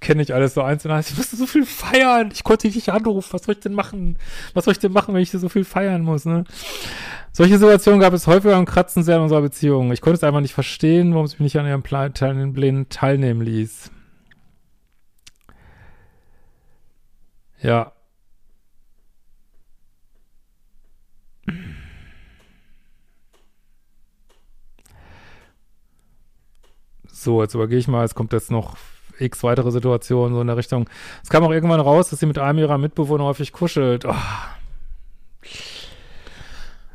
kenne 0.00 0.22
ich 0.22 0.34
alles 0.34 0.54
so 0.54 0.62
eins. 0.62 0.84
Ich 0.84 1.16
musste 1.16 1.36
so 1.36 1.46
viel 1.46 1.64
feiern. 1.64 2.30
Ich 2.32 2.44
konnte 2.44 2.66
dich 2.66 2.76
nicht 2.76 2.90
anrufen. 2.90 3.28
Was 3.32 3.44
soll 3.44 3.54
ich 3.54 3.60
denn 3.60 3.74
machen? 3.74 4.16
Was 4.54 4.64
soll 4.64 4.72
ich 4.72 4.78
denn 4.78 4.92
machen, 4.92 5.14
wenn 5.14 5.22
ich 5.22 5.30
so 5.30 5.48
viel 5.48 5.64
feiern 5.64 6.02
muss, 6.02 6.24
ne? 6.24 6.44
Solche 7.32 7.58
Situationen 7.58 8.00
gab 8.00 8.12
es 8.14 8.26
häufiger 8.26 8.58
und 8.58 8.64
kratzen 8.64 9.04
sehr 9.04 9.16
in 9.16 9.22
unserer 9.22 9.42
Beziehung. 9.42 9.92
Ich 9.92 10.00
konnte 10.00 10.16
es 10.16 10.24
einfach 10.24 10.40
nicht 10.40 10.54
verstehen, 10.54 11.14
warum 11.14 11.26
sie 11.26 11.36
mich 11.36 11.54
nicht 11.54 11.58
an 11.58 11.66
ihrem 11.66 11.82
Plan 11.82 12.12
teilnehmen 12.14 13.40
ließ. 13.42 13.90
Ja. 17.60 17.92
So, 27.10 27.42
jetzt 27.42 27.54
übergehe 27.54 27.78
ich 27.78 27.88
mal, 27.88 28.04
es 28.04 28.14
kommt 28.14 28.32
jetzt 28.32 28.50
noch 28.50 28.76
x 29.18 29.42
weitere 29.42 29.72
Situationen 29.72 30.34
so 30.34 30.40
in 30.40 30.46
der 30.46 30.56
Richtung. 30.56 30.88
Es 31.22 31.30
kam 31.30 31.42
auch 31.44 31.50
irgendwann 31.50 31.80
raus, 31.80 32.10
dass 32.10 32.20
sie 32.20 32.26
mit 32.26 32.38
einem 32.38 32.60
ihrer 32.60 32.78
Mitbewohner 32.78 33.24
häufig 33.24 33.52
kuschelt. 33.52 34.04
Oh. 34.04 34.14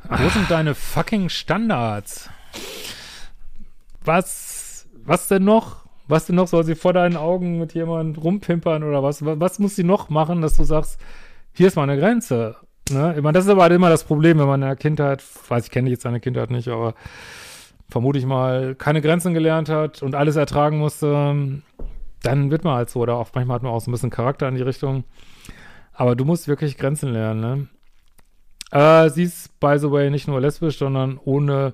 Wo 0.10 0.30
sind 0.30 0.50
deine 0.50 0.76
fucking 0.76 1.30
Standards? 1.30 2.30
Was, 4.06 4.88
was 4.94 5.28
denn 5.28 5.44
noch? 5.44 5.83
Was 6.08 6.26
denn 6.26 6.36
noch? 6.36 6.48
Soll 6.48 6.64
sie 6.64 6.76
vor 6.76 6.94
deinen 6.94 7.16
Augen 7.16 7.60
mit 7.60 7.74
jemandem 7.74 8.22
rumpimpern 8.22 8.84
oder 8.84 9.04
was? 9.04 9.24
Was 9.24 9.60
muss 9.60 9.76
sie 9.76 9.84
noch 9.84 10.10
machen, 10.10 10.42
dass 10.42 10.58
du 10.58 10.64
sagst, 10.64 11.00
hier 11.54 11.68
ist 11.68 11.76
meine 11.76 11.98
Grenze? 11.98 12.56
Ne? 12.92 13.14
Ich 13.16 13.24
meine, 13.24 13.34
das 13.34 13.46
ist 13.46 13.52
aber 13.52 13.64
halt 13.64 13.74
immer 13.74 13.90
das 13.90 14.04
Problem, 14.04 14.40
wenn 14.40 14.48
man 14.48 14.62
in 14.62 14.68
der 14.68 14.76
Kindheit, 14.76 15.24
weiß 15.48 15.66
ich, 15.66 15.72
kenne 15.72 15.90
jetzt 15.90 16.04
seine 16.04 16.20
Kindheit 16.20 16.52
nicht, 16.52 16.68
aber 16.68 16.96
vermute 17.90 18.20
ich 18.20 18.26
mal, 18.26 18.76
keine 18.76 19.02
Grenzen 19.02 19.34
gelernt 19.34 19.70
hat 19.70 20.02
und 20.02 20.16
alles 20.16 20.36
ertragen 20.36 20.80
musste, 20.80 21.62
dann 22.24 22.52
wird 22.52 22.64
man 22.64 22.76
halt 22.76 22.90
so. 22.90 23.00
Oder 23.00 23.16
auch 23.16 23.30
manchmal 23.34 23.56
hat 23.56 23.64
man 23.64 23.72
auch 23.72 23.80
so 23.80 23.90
ein 23.90 23.94
bisschen 23.94 24.10
Charakter 24.10 24.48
in 24.48 24.56
die 24.56 24.62
Richtung. 24.62 25.04
Aber 25.94 26.16
du 26.16 26.26
musst 26.26 26.48
wirklich 26.48 26.78
Grenzen 26.78 27.14
lernen, 27.14 27.40
ne? 27.40 27.68
Äh, 28.72 29.10
sie 29.12 29.24
ist, 29.24 29.60
by 29.60 29.78
the 29.78 29.92
way, 29.92 30.10
nicht 30.10 30.28
nur 30.28 30.42
lesbisch, 30.42 30.80
sondern 30.80 31.20
ohne 31.24 31.74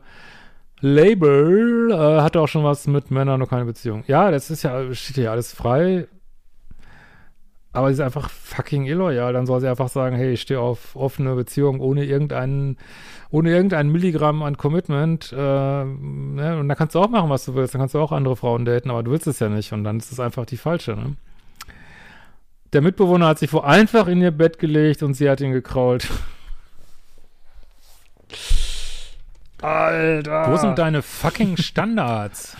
Label. 0.81 1.91
Äh, 1.91 2.21
hatte 2.21 2.41
auch 2.41 2.47
schon 2.47 2.63
was 2.63 2.87
mit 2.87 3.11
Männern 3.11 3.41
und 3.41 3.49
keine 3.49 3.65
Beziehung. 3.65 4.03
Ja, 4.07 4.31
das 4.31 4.49
ist 4.49 4.63
ja, 4.63 4.93
steht 4.93 5.17
ja 5.17 5.31
alles 5.31 5.53
frei. 5.53 6.07
Aber 7.71 7.89
sie 7.89 7.93
ist 7.93 7.99
einfach 7.99 8.29
fucking 8.29 8.85
illoyal. 8.85 9.33
Dann 9.33 9.45
soll 9.45 9.61
sie 9.61 9.67
einfach 9.67 9.89
sagen, 9.89 10.15
hey, 10.15 10.33
ich 10.33 10.41
stehe 10.41 10.59
auf 10.59 10.95
offene 10.95 11.35
Beziehung 11.35 11.79
ohne 11.79 12.03
irgendeinen, 12.03 12.77
ohne 13.29 13.51
irgendein 13.51 13.89
Milligramm 13.89 14.41
an 14.41 14.57
Commitment. 14.57 15.31
Äh, 15.31 15.35
ne? 15.37 16.57
Und 16.59 16.67
dann 16.67 16.77
kannst 16.77 16.95
du 16.95 16.99
auch 16.99 17.09
machen, 17.09 17.29
was 17.29 17.45
du 17.45 17.53
willst. 17.53 17.73
Dann 17.73 17.79
kannst 17.81 17.93
du 17.93 17.99
auch 17.99 18.11
andere 18.11 18.35
Frauen 18.35 18.65
daten, 18.65 18.89
aber 18.89 19.03
du 19.03 19.11
willst 19.11 19.27
es 19.27 19.39
ja 19.39 19.49
nicht. 19.49 19.71
Und 19.71 19.83
dann 19.83 19.97
ist 19.97 20.11
es 20.11 20.19
einfach 20.19 20.45
die 20.45 20.57
falsche, 20.57 20.95
ne? 20.95 21.15
Der 22.73 22.81
Mitbewohner 22.81 23.27
hat 23.27 23.39
sich 23.39 23.49
vor 23.49 23.65
einfach 23.65 24.07
in 24.07 24.21
ihr 24.21 24.29
Bett 24.29 24.59
gelegt 24.59 25.01
und 25.01 25.15
sie 25.15 25.27
hat 25.29 25.41
ihn 25.41 25.51
gekrault. 25.51 26.07
Alter. 29.61 30.51
Wo 30.51 30.57
sind 30.57 30.77
deine 30.77 31.01
fucking 31.01 31.57
Standards? 31.57 32.55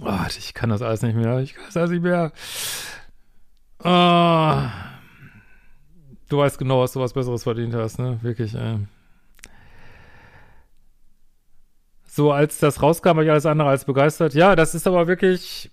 oh, 0.00 0.18
ich 0.38 0.54
kann 0.54 0.70
das 0.70 0.82
alles 0.82 1.02
nicht 1.02 1.16
mehr. 1.16 1.38
Ich 1.40 1.54
kann 1.54 1.64
das 1.66 1.76
alles 1.76 1.90
nicht 1.90 2.02
mehr. 2.02 2.32
Oh. 3.84 4.62
Du 6.28 6.38
weißt 6.38 6.58
genau, 6.58 6.80
was 6.80 6.92
du 6.92 7.00
was 7.00 7.12
Besseres 7.12 7.42
verdient 7.42 7.74
hast, 7.74 7.98
ne? 7.98 8.18
Wirklich, 8.22 8.54
ey. 8.54 8.78
So, 12.06 12.30
als 12.30 12.58
das 12.58 12.82
rauskam, 12.82 13.16
war 13.16 13.22
ich 13.22 13.30
alles 13.30 13.46
andere 13.46 13.68
als 13.68 13.84
begeistert. 13.84 14.34
Ja, 14.34 14.54
das 14.54 14.74
ist 14.74 14.86
aber 14.86 15.08
wirklich. 15.08 15.70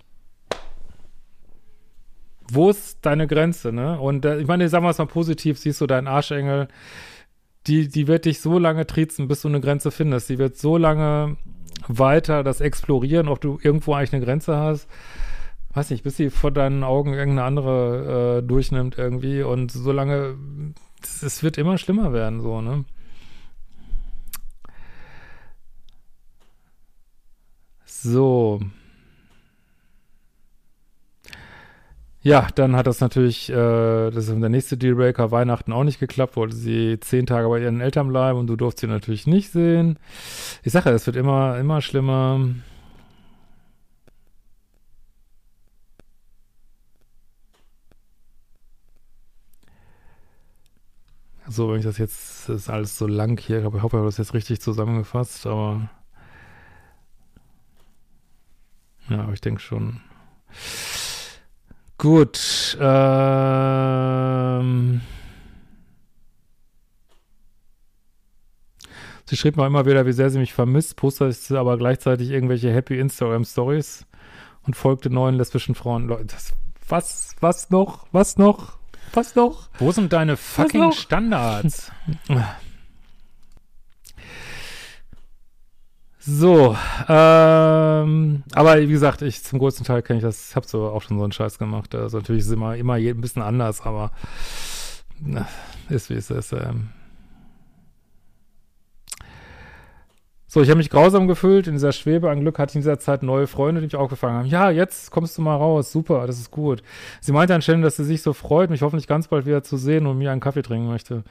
Wo 2.51 2.69
ist 2.71 3.05
deine 3.05 3.27
Grenze, 3.27 3.71
ne? 3.71 3.99
Und 3.99 4.25
äh, 4.25 4.39
ich 4.39 4.47
meine, 4.47 4.67
sagen 4.69 4.83
wir 4.83 4.89
es 4.89 4.97
mal 4.97 5.05
positiv, 5.05 5.59
siehst 5.59 5.79
du 5.81 5.85
deinen 5.85 6.07
Arschengel 6.07 6.67
die, 7.67 7.87
die 7.87 8.07
wird 8.07 8.25
dich 8.25 8.41
so 8.41 8.57
lange 8.57 8.87
triezen, 8.87 9.27
bis 9.27 9.41
du 9.41 9.47
eine 9.47 9.61
Grenze 9.61 9.91
findest. 9.91 10.29
Die 10.29 10.37
wird 10.37 10.57
so 10.57 10.77
lange 10.77 11.37
weiter 11.87 12.43
das 12.43 12.61
explorieren, 12.61 13.27
ob 13.27 13.41
du 13.41 13.59
irgendwo 13.61 13.93
eigentlich 13.93 14.13
eine 14.13 14.25
Grenze 14.25 14.57
hast. 14.57 14.87
Weiß 15.73 15.91
nicht, 15.91 16.03
bis 16.03 16.17
sie 16.17 16.29
vor 16.29 16.51
deinen 16.51 16.83
Augen 16.83 17.13
irgendeine 17.13 17.43
andere 17.43 18.39
äh, 18.39 18.47
durchnimmt 18.47 18.97
irgendwie 18.97 19.43
und 19.43 19.71
so 19.71 19.91
lange, 19.91 20.35
es 21.01 21.43
wird 21.43 21.57
immer 21.57 21.77
schlimmer 21.77 22.11
werden, 22.11 22.41
so, 22.41 22.61
ne? 22.61 22.85
So. 27.85 28.59
Ja, 32.21 32.47
dann 32.55 32.75
hat 32.75 32.85
das 32.85 32.99
natürlich, 32.99 33.49
äh, 33.49 33.53
das 34.11 34.27
ist 34.27 34.41
der 34.41 34.49
nächste 34.49 34.77
Dealbreaker, 34.77 35.31
Weihnachten 35.31 35.71
auch 35.71 35.85
nicht 35.85 35.99
geklappt, 36.01 36.35
wollte 36.35 36.55
sie 36.55 36.99
zehn 36.99 37.25
Tage 37.25 37.47
bei 37.47 37.59
ihren 37.61 37.79
Eltern 37.79 38.09
bleiben 38.09 38.39
und 38.39 38.47
du 38.47 38.57
durfst 38.57 38.79
sie 38.79 38.87
natürlich 38.87 39.25
nicht 39.25 39.51
sehen. 39.51 39.97
Ich 40.63 40.73
sage 40.73 40.89
es 40.89 41.05
wird 41.05 41.15
immer, 41.15 41.57
immer 41.57 41.81
schlimmer. 41.81 42.41
So, 51.47 51.71
wenn 51.71 51.79
ich 51.79 51.85
das 51.85 51.97
jetzt, 51.97 52.47
das 52.47 52.55
ist 52.63 52.69
alles 52.69 52.97
so 52.97 53.07
lang 53.07 53.39
hier, 53.39 53.59
ich 53.59 53.65
hoffe, 53.65 53.77
ich 53.77 53.83
habe 53.83 54.03
das 54.03 54.17
jetzt 54.17 54.33
richtig 54.33 54.61
zusammengefasst, 54.61 55.47
aber 55.47 55.89
ja, 59.09 59.23
aber 59.23 59.33
ich 59.33 59.41
denke 59.41 59.59
schon. 59.61 60.01
Gut. 61.99 62.77
Ähm 62.79 65.01
sie 69.25 69.35
schrieb 69.35 69.57
mir 69.57 69.67
immer 69.67 69.85
wieder, 69.85 70.05
wie 70.05 70.13
sehr 70.13 70.29
sie 70.29 70.39
mich 70.39 70.53
vermisst, 70.53 70.95
postete 70.95 71.59
aber 71.59 71.77
gleichzeitig 71.77 72.29
irgendwelche 72.29 72.73
Happy 72.73 72.97
Instagram 72.97 73.43
Stories 73.43 74.05
und 74.65 74.77
folgte 74.77 75.09
neuen 75.09 75.35
lesbischen 75.35 75.75
Frauen. 75.75 76.07
Leute, 76.07 76.37
was, 76.87 77.35
was 77.41 77.69
noch? 77.69 78.07
Was 78.13 78.37
noch? 78.37 78.77
Was 79.13 79.35
noch? 79.35 79.67
Wo 79.77 79.91
sind 79.91 80.13
deine 80.13 80.37
fucking 80.37 80.93
Standards? 80.93 81.91
So, 86.21 86.75
ähm, 87.07 88.43
aber 88.53 88.81
wie 88.81 88.87
gesagt, 88.87 89.21
ich 89.21 89.41
zum 89.41 89.57
größten 89.57 89.85
Teil 89.85 90.01
kenne 90.01 90.19
ich 90.19 90.23
das, 90.23 90.53
habe 90.53 90.67
so 90.67 90.87
auch 90.87 91.01
schon 91.01 91.17
so 91.17 91.23
einen 91.23 91.31
Scheiß 91.31 91.57
gemacht. 91.57 91.95
Also 91.95 92.17
natürlich 92.17 92.41
ist 92.41 92.51
immer, 92.51 92.75
immer 92.75 92.95
ein 92.95 93.21
bisschen 93.21 93.41
anders, 93.41 93.81
aber 93.81 94.11
ist 95.89 96.09
wie 96.09 96.15
es 96.15 96.29
ist. 96.29 96.51
Ähm. 96.51 96.89
So, 100.45 100.61
ich 100.61 100.69
habe 100.69 100.79
mich 100.79 100.89
grausam 100.89 101.27
gefühlt 101.27 101.67
in 101.67 101.73
dieser 101.73 101.93
Schwebe. 101.93 102.29
Ein 102.29 102.41
Glück 102.41 102.59
hatte 102.59 102.71
ich 102.71 102.75
in 102.75 102.81
dieser 102.81 102.99
Zeit 102.99 103.23
neue 103.23 103.47
Freunde, 103.47 103.79
die 103.81 103.87
mich 103.87 103.95
aufgefangen 103.95 104.39
haben. 104.39 104.47
Ja, 104.47 104.71
jetzt 104.71 105.11
kommst 105.11 105.37
du 105.37 105.41
mal 105.41 105.55
raus. 105.55 105.91
Super, 105.91 106.27
das 106.27 106.39
ist 106.39 106.51
gut. 106.51 106.81
Sie 107.21 107.31
meinte 107.31 107.55
anscheinend, 107.55 107.85
dass 107.85 107.95
sie 107.95 108.03
sich 108.03 108.23
so 108.23 108.33
freut, 108.33 108.69
mich 108.69 108.81
hoffentlich 108.81 109.07
ganz 109.07 109.27
bald 109.27 109.45
wieder 109.45 109.63
zu 109.63 109.77
sehen 109.77 110.05
und 110.05 110.17
mir 110.17 110.31
einen 110.31 110.41
Kaffee 110.41 110.63
trinken 110.63 110.87
möchte. 110.87 111.23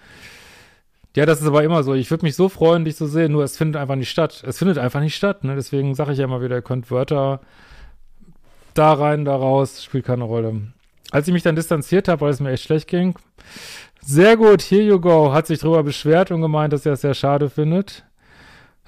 Ja, 1.17 1.27
das 1.27 1.41
ist 1.41 1.47
aber 1.47 1.65
immer 1.65 1.83
so. 1.83 1.95
Ich 1.95 2.11
würde 2.11 2.25
mich 2.25 2.37
so 2.37 2.49
freuen, 2.49 2.85
dich 2.85 2.97
zu 2.97 3.07
sehen, 3.07 3.33
nur 3.33 3.43
es 3.43 3.57
findet 3.57 3.81
einfach 3.81 3.97
nicht 3.97 4.11
statt. 4.11 4.43
Es 4.47 4.59
findet 4.59 4.79
einfach 4.79 5.01
nicht 5.01 5.17
statt. 5.17 5.43
Ne? 5.45 5.57
Deswegen 5.57 5.95
sage 5.95 6.13
ich 6.13 6.19
ja 6.19 6.25
immer 6.25 6.43
wieder, 6.43 6.57
ihr 6.57 6.63
könnt 6.63 6.91
Wörter 6.91 7.41
da 8.75 8.93
rein, 8.93 9.25
da 9.25 9.35
raus, 9.35 9.83
spielt 9.83 10.05
keine 10.05 10.25
Rolle. 10.25 10.73
Als 11.11 11.27
ich 11.27 11.33
mich 11.33 11.43
dann 11.43 11.57
distanziert 11.57 12.07
habe, 12.09 12.21
weil 12.21 12.31
es 12.31 12.41
mir 12.41 12.51
echt 12.51 12.65
schlecht 12.65 12.89
ging, 12.89 13.15
sehr 14.01 14.37
gut, 14.37 14.63
here 14.63 14.83
you 14.83 15.01
go, 15.01 15.33
hat 15.33 15.47
sich 15.47 15.59
darüber 15.59 15.83
beschwert 15.83 16.31
und 16.31 16.43
gemeint, 16.43 16.73
dass 16.73 16.87
er 16.87 16.93
es 16.93 17.01
sehr 17.01 17.15
schade 17.15 17.51
findet 17.51 18.05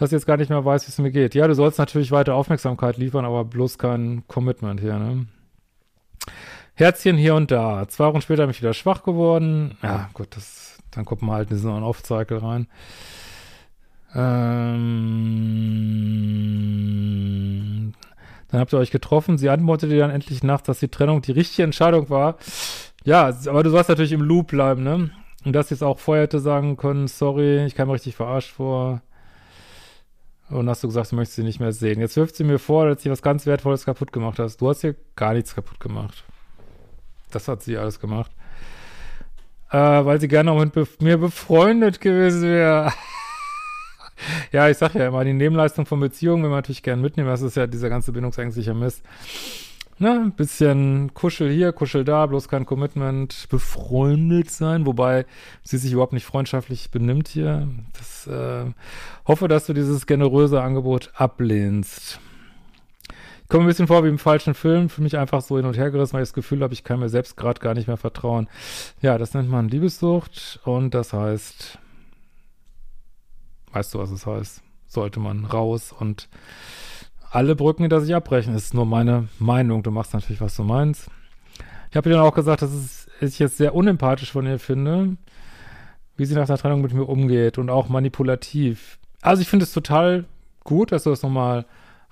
dass 0.01 0.09
ich 0.09 0.13
jetzt 0.13 0.27
gar 0.27 0.39
nicht 0.39 0.49
mehr 0.49 0.65
weiß, 0.65 0.87
wie 0.87 0.91
es 0.91 0.99
mir 0.99 1.11
geht. 1.11 1.35
Ja, 1.35 1.47
du 1.47 1.55
sollst 1.55 1.79
natürlich 1.79 2.11
weiter 2.11 2.35
Aufmerksamkeit 2.35 2.97
liefern, 2.97 3.27
aber 3.27 3.45
bloß 3.45 3.77
kein 3.77 4.25
Commitment 4.29 4.81
hier, 4.81 4.99
ne? 4.99 5.27
Herzchen 6.73 7.19
hier 7.19 7.35
und 7.35 7.51
da. 7.51 7.87
Zwei 7.87 8.07
Wochen 8.07 8.23
später 8.23 8.45
bin 8.45 8.53
ich 8.53 8.63
wieder 8.63 8.73
schwach 8.73 9.03
geworden. 9.03 9.77
Ja, 9.83 10.09
gut, 10.15 10.29
das, 10.35 10.79
dann 10.93 11.05
kommt 11.05 11.23
man 11.23 11.37
halt 11.37 11.51
in 11.51 11.57
diesen 11.57 11.71
On-Off-Cycle 11.71 12.39
rein. 12.39 12.67
Ähm, 14.15 14.81
dann 18.49 18.61
habt 18.61 18.73
ihr 18.73 18.79
euch 18.79 18.91
getroffen. 18.91 19.39
Sie 19.39 19.49
antwortete 19.49 19.97
dann 19.97 20.11
endlich 20.11 20.43
nachts, 20.43 20.67
dass 20.67 20.81
die 20.81 20.89
Trennung 20.89 21.23
die 21.23 21.33
richtige 21.33 21.63
Entscheidung 21.63 22.11
war. 22.11 22.37
Ja, 23.05 23.33
aber 23.47 23.63
du 23.63 23.71
sollst 23.71 23.89
natürlich 23.89 24.13
im 24.13 24.23
Loop 24.23 24.49
bleiben, 24.49 24.83
ne? 24.83 25.11
Und 25.45 25.53
dass 25.55 25.69
sie 25.69 25.75
es 25.75 25.83
auch 25.83 25.99
vorher 25.99 26.25
hätte 26.25 26.41
sagen 26.41 26.77
können, 26.77 27.09
sorry, 27.09 27.65
ich 27.65 27.75
kam 27.75 27.89
richtig 27.91 28.15
verarscht 28.15 28.53
vor. 28.53 29.01
Und 30.51 30.69
hast 30.69 30.83
du 30.83 30.89
gesagt, 30.89 31.13
du 31.13 31.17
möchtest 31.17 31.37
sie 31.37 31.45
nicht 31.45 31.61
mehr 31.61 31.73
sehen. 31.73 32.01
Jetzt 32.01 32.17
wirft 32.17 32.35
sie 32.35 32.45
mir 32.45 32.59
vor, 32.59 32.87
dass 32.89 33.03
sie 33.03 33.11
was 33.11 33.23
ganz 33.23 33.47
Wertvolles 33.47 33.85
kaputt 33.85 34.13
gemacht 34.13 34.39
hast. 34.39 34.61
Du 34.61 34.69
hast 34.69 34.81
hier 34.81 34.97
gar 35.15 35.33
nichts 35.33 35.55
kaputt 35.55 35.79
gemacht. 35.79 36.25
Das 37.31 37.47
hat 37.47 37.63
sie 37.63 37.79
alles 37.79 38.01
gemacht. 38.01 38.33
Äh, 39.71 39.77
weil 39.77 40.21
sie 40.21 40.29
gerne 40.29 40.51
auch 40.51 40.59
mit 40.59 40.73
be 40.73 40.87
mir 41.01 41.19
befreundet 41.19 42.01
gewesen 42.01 42.43
wäre. 42.43 42.93
ja, 44.53 44.69
ich 44.69 44.79
sag 44.79 44.95
ja 44.95 45.07
immer, 45.07 45.25
die 45.25 45.33
Nebenleistung 45.33 45.87
von 45.87 46.01
Beziehungen 46.01 46.43
will 46.43 46.51
man 46.51 46.59
natürlich 46.59 46.83
gerne 46.83 47.03
mitnehmen. 47.03 47.29
Das 47.29 47.43
ist 47.43 47.57
ja 47.57 47.67
dieser 47.67 47.89
ganze 47.89 48.13
bindungsängstliche 48.13 48.75
Mist 48.75 49.05
ne, 50.01 50.13
ein 50.13 50.33
bisschen 50.33 51.15
Kuschel 51.15 51.51
hier, 51.51 51.73
Kuschel 51.73 52.05
da, 52.05 52.27
bloß 52.27 52.49
kein 52.49 52.67
Commitment, 52.67 53.47
befreundet 53.51 54.51
sein, 54.51 54.87
wobei 54.87 55.27
sie 55.63 55.79
sich 55.79 55.93
überhaupt 55.93 56.13
nicht 56.13 56.25
freundschaftlich 56.25 56.91
benimmt 56.91 57.29
hier. 57.29 57.69
Das 57.97 58.27
äh, 58.27 58.65
hoffe, 59.27 59.47
dass 59.47 59.67
du 59.67 59.75
dieses 59.75 60.07
generöse 60.07 60.63
Angebot 60.63 61.13
ablehnst. 61.15 62.19
Komme 63.51 63.65
ein 63.65 63.67
bisschen 63.67 63.89
vor 63.89 64.05
wie 64.05 64.09
im 64.09 64.19
falschen 64.19 64.55
Film, 64.55 64.89
für 64.89 65.03
mich 65.03 65.19
einfach 65.19 65.43
so 65.43 65.57
hin 65.57 65.67
und 65.67 65.77
her 65.77 65.91
gerissen, 65.91 66.13
weil 66.13 66.23
ich 66.23 66.29
das 66.29 66.35
Gefühl 66.35 66.63
habe, 66.63 66.73
ich 66.73 66.85
kann 66.85 67.01
mir 67.01 67.09
selbst 67.09 67.37
gerade 67.37 67.61
gar 67.61 67.75
nicht 67.75 67.89
mehr 67.89 67.97
vertrauen. 67.97 68.49
Ja, 69.03 69.19
das 69.19 69.35
nennt 69.35 69.51
man 69.51 69.69
Liebessucht 69.69 70.61
und 70.65 70.95
das 70.95 71.13
heißt, 71.13 71.79
weißt 73.73 73.93
du, 73.93 73.99
was 73.99 74.13
es 74.13 74.25
heißt? 74.25 74.63
Sollte 74.87 75.19
man 75.19 75.45
raus 75.45 75.93
und 75.93 76.29
alle 77.29 77.57
Brücken 77.57 77.83
hinter 77.83 78.01
sich 78.01 78.15
abbrechen. 78.15 78.55
Das 78.55 78.65
ist 78.65 78.75
nur 78.75 78.87
meine 78.87 79.27
Meinung. 79.41 79.83
Du 79.83 79.91
machst 79.91 80.15
natürlich, 80.15 80.41
was 80.41 80.55
du 80.55 80.63
meinst. 80.63 81.11
Ich 81.91 81.97
habe 81.97 82.09
ihr 82.09 82.17
dann 82.17 82.25
auch 82.25 82.35
gesagt, 82.35 82.63
dass 82.63 83.09
ich 83.21 83.39
jetzt 83.41 83.57
sehr 83.57 83.75
unempathisch 83.75 84.31
von 84.31 84.47
ihr 84.47 84.61
finde, 84.61 85.17
wie 86.17 86.25
sie 86.25 86.37
nach 86.37 86.47
der 86.47 86.59
Trennung 86.59 86.83
mit 86.83 86.93
mir 86.93 87.09
umgeht 87.09 87.59
und 87.59 87.69
auch 87.69 87.89
manipulativ. 87.89 89.01
Also 89.23 89.43
ich 89.43 89.49
finde 89.49 89.65
es 89.65 89.73
total 89.73 90.27
gut, 90.63 90.93
dass 90.93 91.03
du 91.03 91.11
das 91.11 91.23
nochmal 91.23 91.67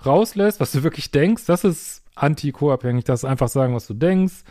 rauslässt, 0.05 0.61
was 0.61 0.73
du 0.73 0.83
wirklich 0.83 1.11
denkst. 1.11 1.45
Das 1.47 1.65
ist 1.65 2.03
anti-co-abhängig. 2.15 3.05
Das 3.05 3.21
ist 3.21 3.25
einfach 3.29 3.49
sagen, 3.49 3.75
was 3.75 3.87
du 3.87 3.95
denkst. 3.95 4.45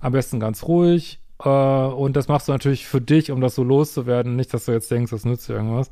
Am 0.00 0.12
besten 0.12 0.40
ganz 0.40 0.64
ruhig. 0.64 1.20
Äh, 1.42 1.48
und 1.48 2.16
das 2.16 2.28
machst 2.28 2.48
du 2.48 2.52
natürlich 2.52 2.86
für 2.86 3.00
dich, 3.00 3.30
um 3.30 3.40
das 3.40 3.54
so 3.54 3.62
loszuwerden. 3.62 4.36
Nicht, 4.36 4.52
dass 4.54 4.66
du 4.66 4.72
jetzt 4.72 4.90
denkst, 4.90 5.10
das 5.10 5.24
nützt 5.24 5.48
dir 5.48 5.54
irgendwas. 5.54 5.90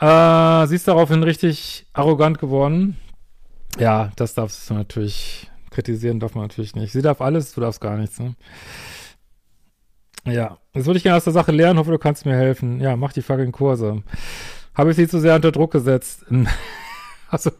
Äh, 0.00 0.66
sie 0.68 0.76
ist 0.76 0.88
daraufhin 0.88 1.22
richtig 1.22 1.86
arrogant 1.92 2.38
geworden. 2.38 2.96
Ja, 3.78 4.10
das 4.16 4.34
darfst 4.34 4.68
du 4.70 4.74
natürlich 4.74 5.50
kritisieren, 5.70 6.20
darf 6.20 6.34
man 6.34 6.44
natürlich 6.44 6.74
nicht. 6.74 6.92
Sie 6.92 7.02
darf 7.02 7.20
alles, 7.20 7.52
du 7.52 7.60
darfst 7.60 7.80
gar 7.80 7.96
nichts, 7.96 8.18
ne? 8.18 8.34
Ja, 10.24 10.58
jetzt 10.74 10.86
würde 10.86 10.98
ich 10.98 11.04
gerne 11.04 11.16
aus 11.16 11.24
der 11.24 11.32
Sache 11.32 11.52
lernen, 11.52 11.78
hoffe, 11.78 11.90
du 11.90 11.98
kannst 11.98 12.26
mir 12.26 12.36
helfen. 12.36 12.80
Ja, 12.80 12.96
mach 12.96 13.12
die 13.12 13.22
fucking 13.22 13.52
Kurse. 13.52 14.02
Habe 14.74 14.90
ich 14.90 14.96
sie 14.96 15.08
zu 15.08 15.20
sehr 15.20 15.34
unter 15.34 15.52
Druck 15.52 15.72
gesetzt? 15.72 16.26
also, 17.30 17.50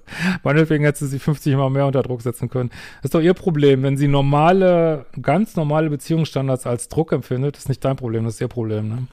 meinetwegen 0.42 0.84
hätte 0.84 1.06
sie 1.06 1.18
50 1.18 1.54
Mal 1.56 1.70
mehr 1.70 1.86
unter 1.86 2.02
Druck 2.02 2.22
setzen 2.22 2.48
können. 2.48 2.70
Das 2.96 3.06
ist 3.06 3.14
doch 3.14 3.20
ihr 3.20 3.34
Problem. 3.34 3.82
Wenn 3.82 3.96
sie 3.96 4.08
normale, 4.08 5.06
ganz 5.20 5.56
normale 5.56 5.90
Beziehungsstandards 5.90 6.66
als 6.66 6.88
Druck 6.88 7.12
empfindet, 7.12 7.56
ist 7.56 7.68
nicht 7.68 7.84
dein 7.84 7.96
Problem, 7.96 8.24
das 8.24 8.34
ist 8.34 8.40
ihr 8.40 8.48
Problem, 8.48 8.88
ne? 8.88 9.06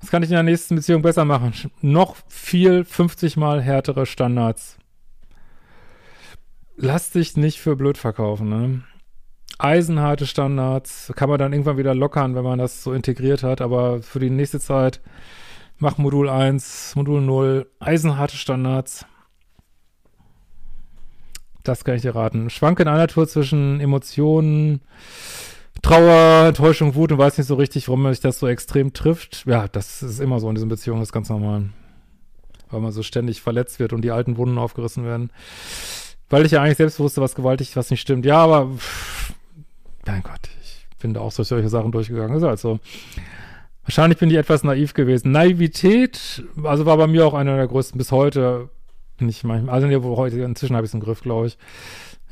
Was 0.00 0.10
kann 0.10 0.22
ich 0.22 0.28
in 0.28 0.34
der 0.34 0.42
nächsten 0.42 0.76
Beziehung 0.76 1.00
besser 1.00 1.24
machen? 1.24 1.54
Noch 1.80 2.16
viel 2.28 2.84
50 2.84 3.38
mal 3.38 3.62
härtere 3.62 4.04
Standards. 4.04 4.76
Lass 6.76 7.10
dich 7.10 7.38
nicht 7.38 7.58
für 7.58 7.74
blöd 7.74 7.96
verkaufen, 7.96 8.48
ne? 8.48 8.82
Eisenharte 9.58 10.26
Standards 10.26 11.12
kann 11.16 11.30
man 11.30 11.38
dann 11.38 11.52
irgendwann 11.52 11.78
wieder 11.78 11.94
lockern, 11.94 12.34
wenn 12.34 12.44
man 12.44 12.58
das 12.58 12.82
so 12.82 12.92
integriert 12.92 13.42
hat, 13.42 13.60
aber 13.62 14.02
für 14.02 14.18
die 14.18 14.28
nächste 14.28 14.60
Zeit 14.60 15.00
mach 15.78 15.96
Modul 15.96 16.28
1, 16.28 16.96
Modul 16.96 17.22
0, 17.22 17.70
eisenharte 17.80 18.36
Standards. 18.36 19.06
Das 21.64 21.82
kann 21.82 21.96
ich 21.96 22.02
dir 22.02 22.14
raten. 22.14 22.50
Schwanke 22.50 22.82
in 22.82 22.88
einer 22.88 23.08
Tour 23.08 23.26
zwischen 23.26 23.80
Emotionen, 23.80 24.82
Trauer, 25.82 26.48
Enttäuschung, 26.48 26.94
Wut 26.94 27.10
und 27.10 27.18
weiß 27.18 27.38
nicht 27.38 27.46
so 27.46 27.54
richtig, 27.56 27.88
warum 27.88 28.08
sich 28.10 28.20
das 28.20 28.38
so 28.38 28.46
extrem 28.46 28.92
trifft. 28.92 29.44
Ja, 29.46 29.66
das 29.68 30.02
ist 30.02 30.20
immer 30.20 30.40
so 30.40 30.48
in 30.48 30.54
diesen 30.54 30.68
Beziehungen, 30.68 31.00
das 31.00 31.08
ist 31.08 31.12
ganz 31.12 31.30
normal. 31.30 31.70
Weil 32.70 32.80
man 32.80 32.92
so 32.92 33.02
ständig 33.02 33.40
verletzt 33.40 33.78
wird 33.80 33.92
und 33.92 34.02
die 34.02 34.10
alten 34.10 34.36
Wunden 34.36 34.58
aufgerissen 34.58 35.04
werden. 35.04 35.30
Weil 36.28 36.44
ich 36.44 36.52
ja 36.52 36.62
eigentlich 36.62 36.76
selbst 36.76 37.00
wusste, 37.00 37.22
was 37.22 37.34
gewaltig, 37.34 37.76
was 37.76 37.90
nicht 37.90 38.00
stimmt. 38.00 38.26
Ja, 38.26 38.38
aber 38.38 38.70
pff, 38.76 39.32
mein 40.06 40.22
Gott, 40.22 40.48
ich 40.62 40.86
bin 40.98 41.14
da 41.14 41.20
auch 41.20 41.32
durch 41.32 41.48
solche 41.48 41.68
Sachen 41.70 41.92
durchgegangen. 41.92 42.36
Ist 42.36 42.44
also 42.44 42.78
wahrscheinlich 43.84 44.18
bin 44.18 44.30
ich 44.30 44.36
etwas 44.36 44.64
naiv 44.64 44.92
gewesen. 44.92 45.32
Naivität, 45.32 46.44
also 46.62 46.84
war 46.84 46.96
bei 46.98 47.06
mir 47.06 47.26
auch 47.26 47.34
einer 47.34 47.56
der 47.56 47.68
größten 47.68 47.96
bis 47.96 48.12
heute. 48.12 48.68
Bin 49.16 49.28
ich 49.28 49.44
manchmal, 49.44 49.74
also 49.74 49.86
nee, 49.86 49.96
heute 49.96 50.40
inzwischen 50.40 50.74
habe 50.76 50.84
ich 50.84 50.90
es 50.90 50.94
im 50.94 51.00
Griff, 51.00 51.22
glaube 51.22 51.46
ich. 51.46 51.58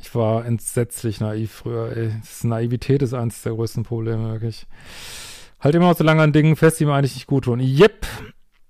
Ich 0.01 0.13
war 0.15 0.45
entsetzlich 0.45 1.21
naiv 1.21 1.51
früher, 1.51 1.95
ey. 1.95 2.11
Das 2.19 2.43
Naivität 2.43 3.01
ist 3.01 3.13
eines 3.13 3.41
der 3.41 3.53
größten 3.53 3.83
Probleme, 3.83 4.31
wirklich. 4.31 4.67
Halt 5.61 5.75
immer 5.75 5.87
noch 5.87 5.97
so 5.97 6.03
lange 6.03 6.21
an 6.21 6.33
Dingen 6.33 6.57
fest, 6.57 6.79
die 6.79 6.85
mir 6.85 6.93
eigentlich 6.93 7.15
nicht 7.15 7.27
gut 7.27 7.45
tun. 7.45 7.61
Yep. 7.61 8.05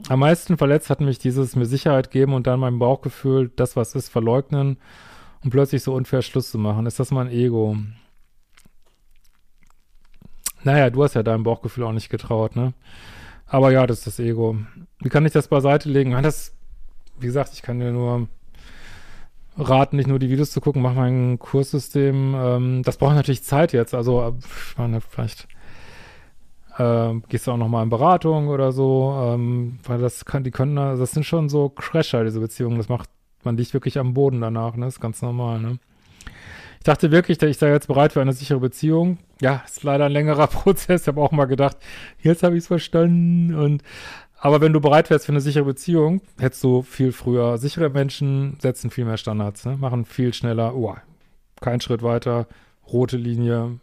Am 0.10 0.20
meisten 0.20 0.58
verletzt 0.58 0.90
hat 0.92 1.02
mich 1.02 1.18
dieses 1.18 1.56
mir 1.56 1.66
Sicherheit 1.66 2.12
geben 2.12 2.34
und 2.34 2.46
dann 2.46 2.60
mein 2.60 2.78
Bauchgefühl, 2.78 3.52
das 3.56 3.76
was 3.76 3.96
ist, 3.96 4.10
verleugnen 4.10 4.78
und 5.44 5.50
plötzlich 5.50 5.82
so 5.82 5.94
unfair 5.96 6.22
Schluss 6.22 6.52
zu 6.52 6.60
machen. 6.60 6.86
Ist 6.86 7.00
das 7.00 7.10
mein 7.10 7.30
Ego? 7.30 7.78
Naja, 10.64 10.90
du 10.90 11.04
hast 11.04 11.16
ja 11.16 11.24
deinem 11.24 11.44
Bauchgefühl 11.44 11.86
auch 11.86 11.92
nicht 11.92 12.10
getraut, 12.10 12.56
ne? 12.56 12.74
Aber 13.48 13.72
ja, 13.72 13.86
das 13.88 14.00
ist 14.00 14.08
das 14.08 14.20
Ego. 14.20 14.58
Wie 15.00 15.10
kann 15.10 15.26
ich 15.26 15.32
das 15.32 15.48
beiseite 15.48 15.90
legen? 15.90 16.12
Das, 16.22 16.54
wie 17.20 17.28
gesagt, 17.28 17.52
ich 17.54 17.62
kann 17.62 17.80
dir 17.80 17.92
nur 17.92 18.28
raten, 19.58 19.98
nicht 19.98 20.08
nur 20.08 20.20
die 20.20 20.30
Videos 20.30 20.52
zu 20.52 20.62
gucken, 20.62 20.82
mach 20.82 20.94
mal 20.94 21.10
ein 21.10 21.40
Kurssystem. 21.40 22.36
Ähm, 22.36 22.84
das 22.84 22.98
braucht 22.98 23.16
natürlich 23.16 23.44
Zeit 23.44 23.74
jetzt. 23.74 23.94
Also, 23.94 24.36
ich 24.40 24.78
meine, 24.78 25.02
vielleicht 25.02 25.48
äh, 26.78 27.14
gehst 27.30 27.48
du 27.48 27.52
auch 27.52 27.58
noch 27.58 27.68
mal 27.68 27.84
in 27.84 27.90
Beratung 27.90 28.48
oder 28.48 28.72
so, 28.72 29.16
ähm, 29.22 29.80
weil 29.86 30.00
das 30.00 30.26
kann, 30.26 30.44
die 30.44 30.52
können, 30.52 30.76
das 30.76 31.12
sind 31.12 31.26
schon 31.26 31.50
so 31.50 31.70
Crasher, 31.70 32.24
diese 32.24 32.40
Beziehungen. 32.40 32.78
Das 32.78 32.90
macht 32.90 33.10
man 33.44 33.58
dich 33.58 33.74
wirklich 33.74 34.00
am 34.00 34.14
Boden 34.14 34.42
danach, 34.42 34.76
ne? 34.76 34.86
Das 34.86 34.96
ist 34.96 35.02
ganz 35.02 35.22
normal, 35.22 35.60
ne? 35.60 35.80
Ich 36.80 36.86
dachte 36.86 37.12
wirklich, 37.12 37.42
ich 37.42 37.58
da 37.58 37.68
jetzt 37.68 37.88
bereit 37.88 38.12
für 38.12 38.20
eine 38.20 38.34
sichere 38.34 38.60
Beziehung. 38.60 39.18
Ja, 39.40 39.64
ist 39.66 39.84
leider 39.84 40.06
ein 40.06 40.12
längerer 40.12 40.48
Prozess. 40.48 41.04
Ich 41.04 41.08
habe 41.08 41.22
auch 41.22 41.32
mal 41.32 41.46
gedacht, 41.46 41.78
jetzt 42.22 42.44
habe 42.44 42.56
ich 42.56 42.64
es 42.64 42.68
verstanden 42.68 43.56
und 43.56 43.84
aber 44.44 44.60
wenn 44.60 44.74
du 44.74 44.82
bereit 44.82 45.10
wärst 45.10 45.26
für 45.26 45.32
eine 45.32 45.40
sichere 45.40 45.64
Beziehung, 45.64 46.20
hättest 46.38 46.62
du 46.66 46.82
viel 46.82 47.14
früher. 47.14 47.58
Sichere 47.58 47.90
Menschen 47.90 48.58
setzen 48.60 48.90
viel 48.90 49.06
mehr 49.06 49.16
Standards, 49.16 49.64
ne? 49.64 49.78
machen 49.78 50.04
viel 50.04 50.34
schneller. 50.34 50.76
Oh, 50.76 50.94
kein 51.62 51.80
Schritt 51.80 52.04
weiter, 52.04 52.48
rote 52.92 53.16
Linie, 53.16 53.80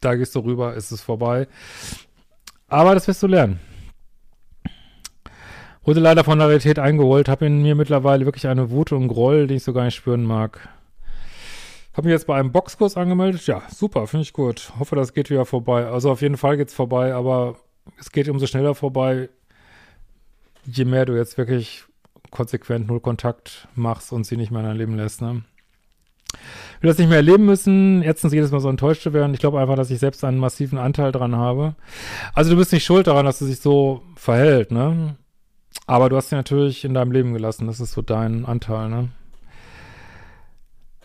da 0.00 0.14
gehst 0.14 0.36
du 0.36 0.38
rüber, 0.38 0.74
ist 0.74 0.92
es 0.92 1.02
vorbei. 1.02 1.48
Aber 2.68 2.94
das 2.94 3.08
wirst 3.08 3.20
du 3.24 3.26
lernen. 3.26 3.58
Wurde 5.82 5.98
leider 5.98 6.22
von 6.22 6.38
der 6.38 6.46
Realität 6.46 6.78
eingeholt, 6.78 7.28
habe 7.28 7.46
in 7.46 7.62
mir 7.62 7.74
mittlerweile 7.74 8.26
wirklich 8.26 8.46
eine 8.46 8.70
Wut 8.70 8.92
und 8.92 9.08
Groll, 9.08 9.48
den 9.48 9.56
ich 9.56 9.64
so 9.64 9.72
gar 9.72 9.86
nicht 9.86 9.96
spüren 9.96 10.22
mag. 10.22 10.68
Habe 11.94 12.06
mich 12.06 12.12
jetzt 12.12 12.28
bei 12.28 12.38
einem 12.38 12.52
Boxkurs 12.52 12.96
angemeldet. 12.96 13.44
Ja, 13.48 13.62
super, 13.70 14.06
finde 14.06 14.22
ich 14.22 14.32
gut. 14.32 14.70
Hoffe, 14.78 14.94
das 14.94 15.14
geht 15.14 15.30
wieder 15.30 15.46
vorbei. 15.46 15.86
Also 15.86 16.12
auf 16.12 16.22
jeden 16.22 16.36
Fall 16.36 16.56
geht 16.56 16.68
es 16.68 16.74
vorbei, 16.74 17.12
aber 17.12 17.56
es 17.98 18.12
geht 18.12 18.28
umso 18.28 18.46
schneller 18.46 18.76
vorbei, 18.76 19.30
je 20.66 20.84
mehr 20.84 21.06
du 21.06 21.16
jetzt 21.16 21.38
wirklich 21.38 21.84
konsequent 22.30 22.86
null 22.88 23.00
Kontakt 23.00 23.68
machst 23.74 24.12
und 24.12 24.24
sie 24.24 24.36
nicht 24.36 24.50
mehr 24.50 24.60
in 24.60 24.66
dein 24.66 24.76
Leben 24.76 24.96
lässt, 24.96 25.22
ne? 25.22 25.42
Ich 26.76 26.82
will 26.82 26.88
das 26.88 26.98
nicht 26.98 27.08
mehr 27.08 27.18
erleben 27.18 27.46
müssen, 27.46 28.02
erstens 28.02 28.32
jedes 28.32 28.50
Mal 28.50 28.60
so 28.60 28.68
enttäuscht 28.68 29.02
zu 29.02 29.12
werden. 29.12 29.32
Ich 29.32 29.40
glaube 29.40 29.60
einfach, 29.60 29.76
dass 29.76 29.90
ich 29.90 29.98
selbst 29.98 30.24
einen 30.24 30.38
massiven 30.38 30.78
Anteil 30.78 31.12
dran 31.12 31.36
habe. 31.36 31.76
Also 32.34 32.50
du 32.50 32.56
bist 32.56 32.72
nicht 32.72 32.84
schuld 32.84 33.06
daran, 33.06 33.24
dass 33.24 33.38
du 33.38 33.46
sich 33.46 33.60
so 33.60 34.02
verhält, 34.16 34.70
ne? 34.70 35.16
Aber 35.86 36.08
du 36.08 36.16
hast 36.16 36.30
sie 36.30 36.34
natürlich 36.34 36.84
in 36.84 36.94
deinem 36.94 37.12
Leben 37.12 37.32
gelassen. 37.32 37.66
Das 37.66 37.80
ist 37.80 37.92
so 37.92 38.02
dein 38.02 38.44
Anteil, 38.44 38.88
ne? 38.88 39.08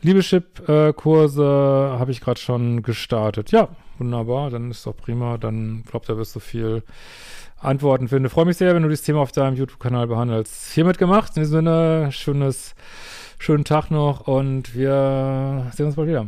Liebeschip-Kurse 0.02 1.44
äh, 1.44 2.00
habe 2.00 2.12
ich 2.12 2.22
gerade 2.22 2.40
schon 2.40 2.82
gestartet. 2.82 3.52
Ja, 3.52 3.70
wunderbar. 4.00 4.50
Dann 4.50 4.72
ist 4.72 4.86
doch 4.86 4.98
prima. 4.98 5.38
Dann 5.38 5.84
glaubt, 5.84 6.10
da 6.10 6.18
wirst 6.18 6.36
du 6.36 6.40
viel 6.40 6.84
Antworten 7.62 8.08
finden. 8.08 8.30
Freue 8.30 8.46
mich 8.46 8.58
sehr, 8.58 8.74
wenn 8.74 8.84
du 8.84 8.90
dieses 8.90 9.06
Thema 9.06 9.20
auf 9.22 9.32
deinem 9.32 9.56
YouTube-Kanal 9.56 10.08
behandelst. 10.08 10.74
Hiermit 10.74 10.98
gemacht. 10.98 11.34
In 11.36 11.44
diesem 11.44 11.58
Sinne, 11.60 12.12
schönes, 12.12 12.76
schönen 13.38 13.64
Tag 13.64 13.92
noch 13.92 14.28
und 14.28 14.76
wir 14.76 15.68
sehen 15.74 15.86
uns 15.86 15.96
bald 15.96 16.10
wieder. 16.10 16.28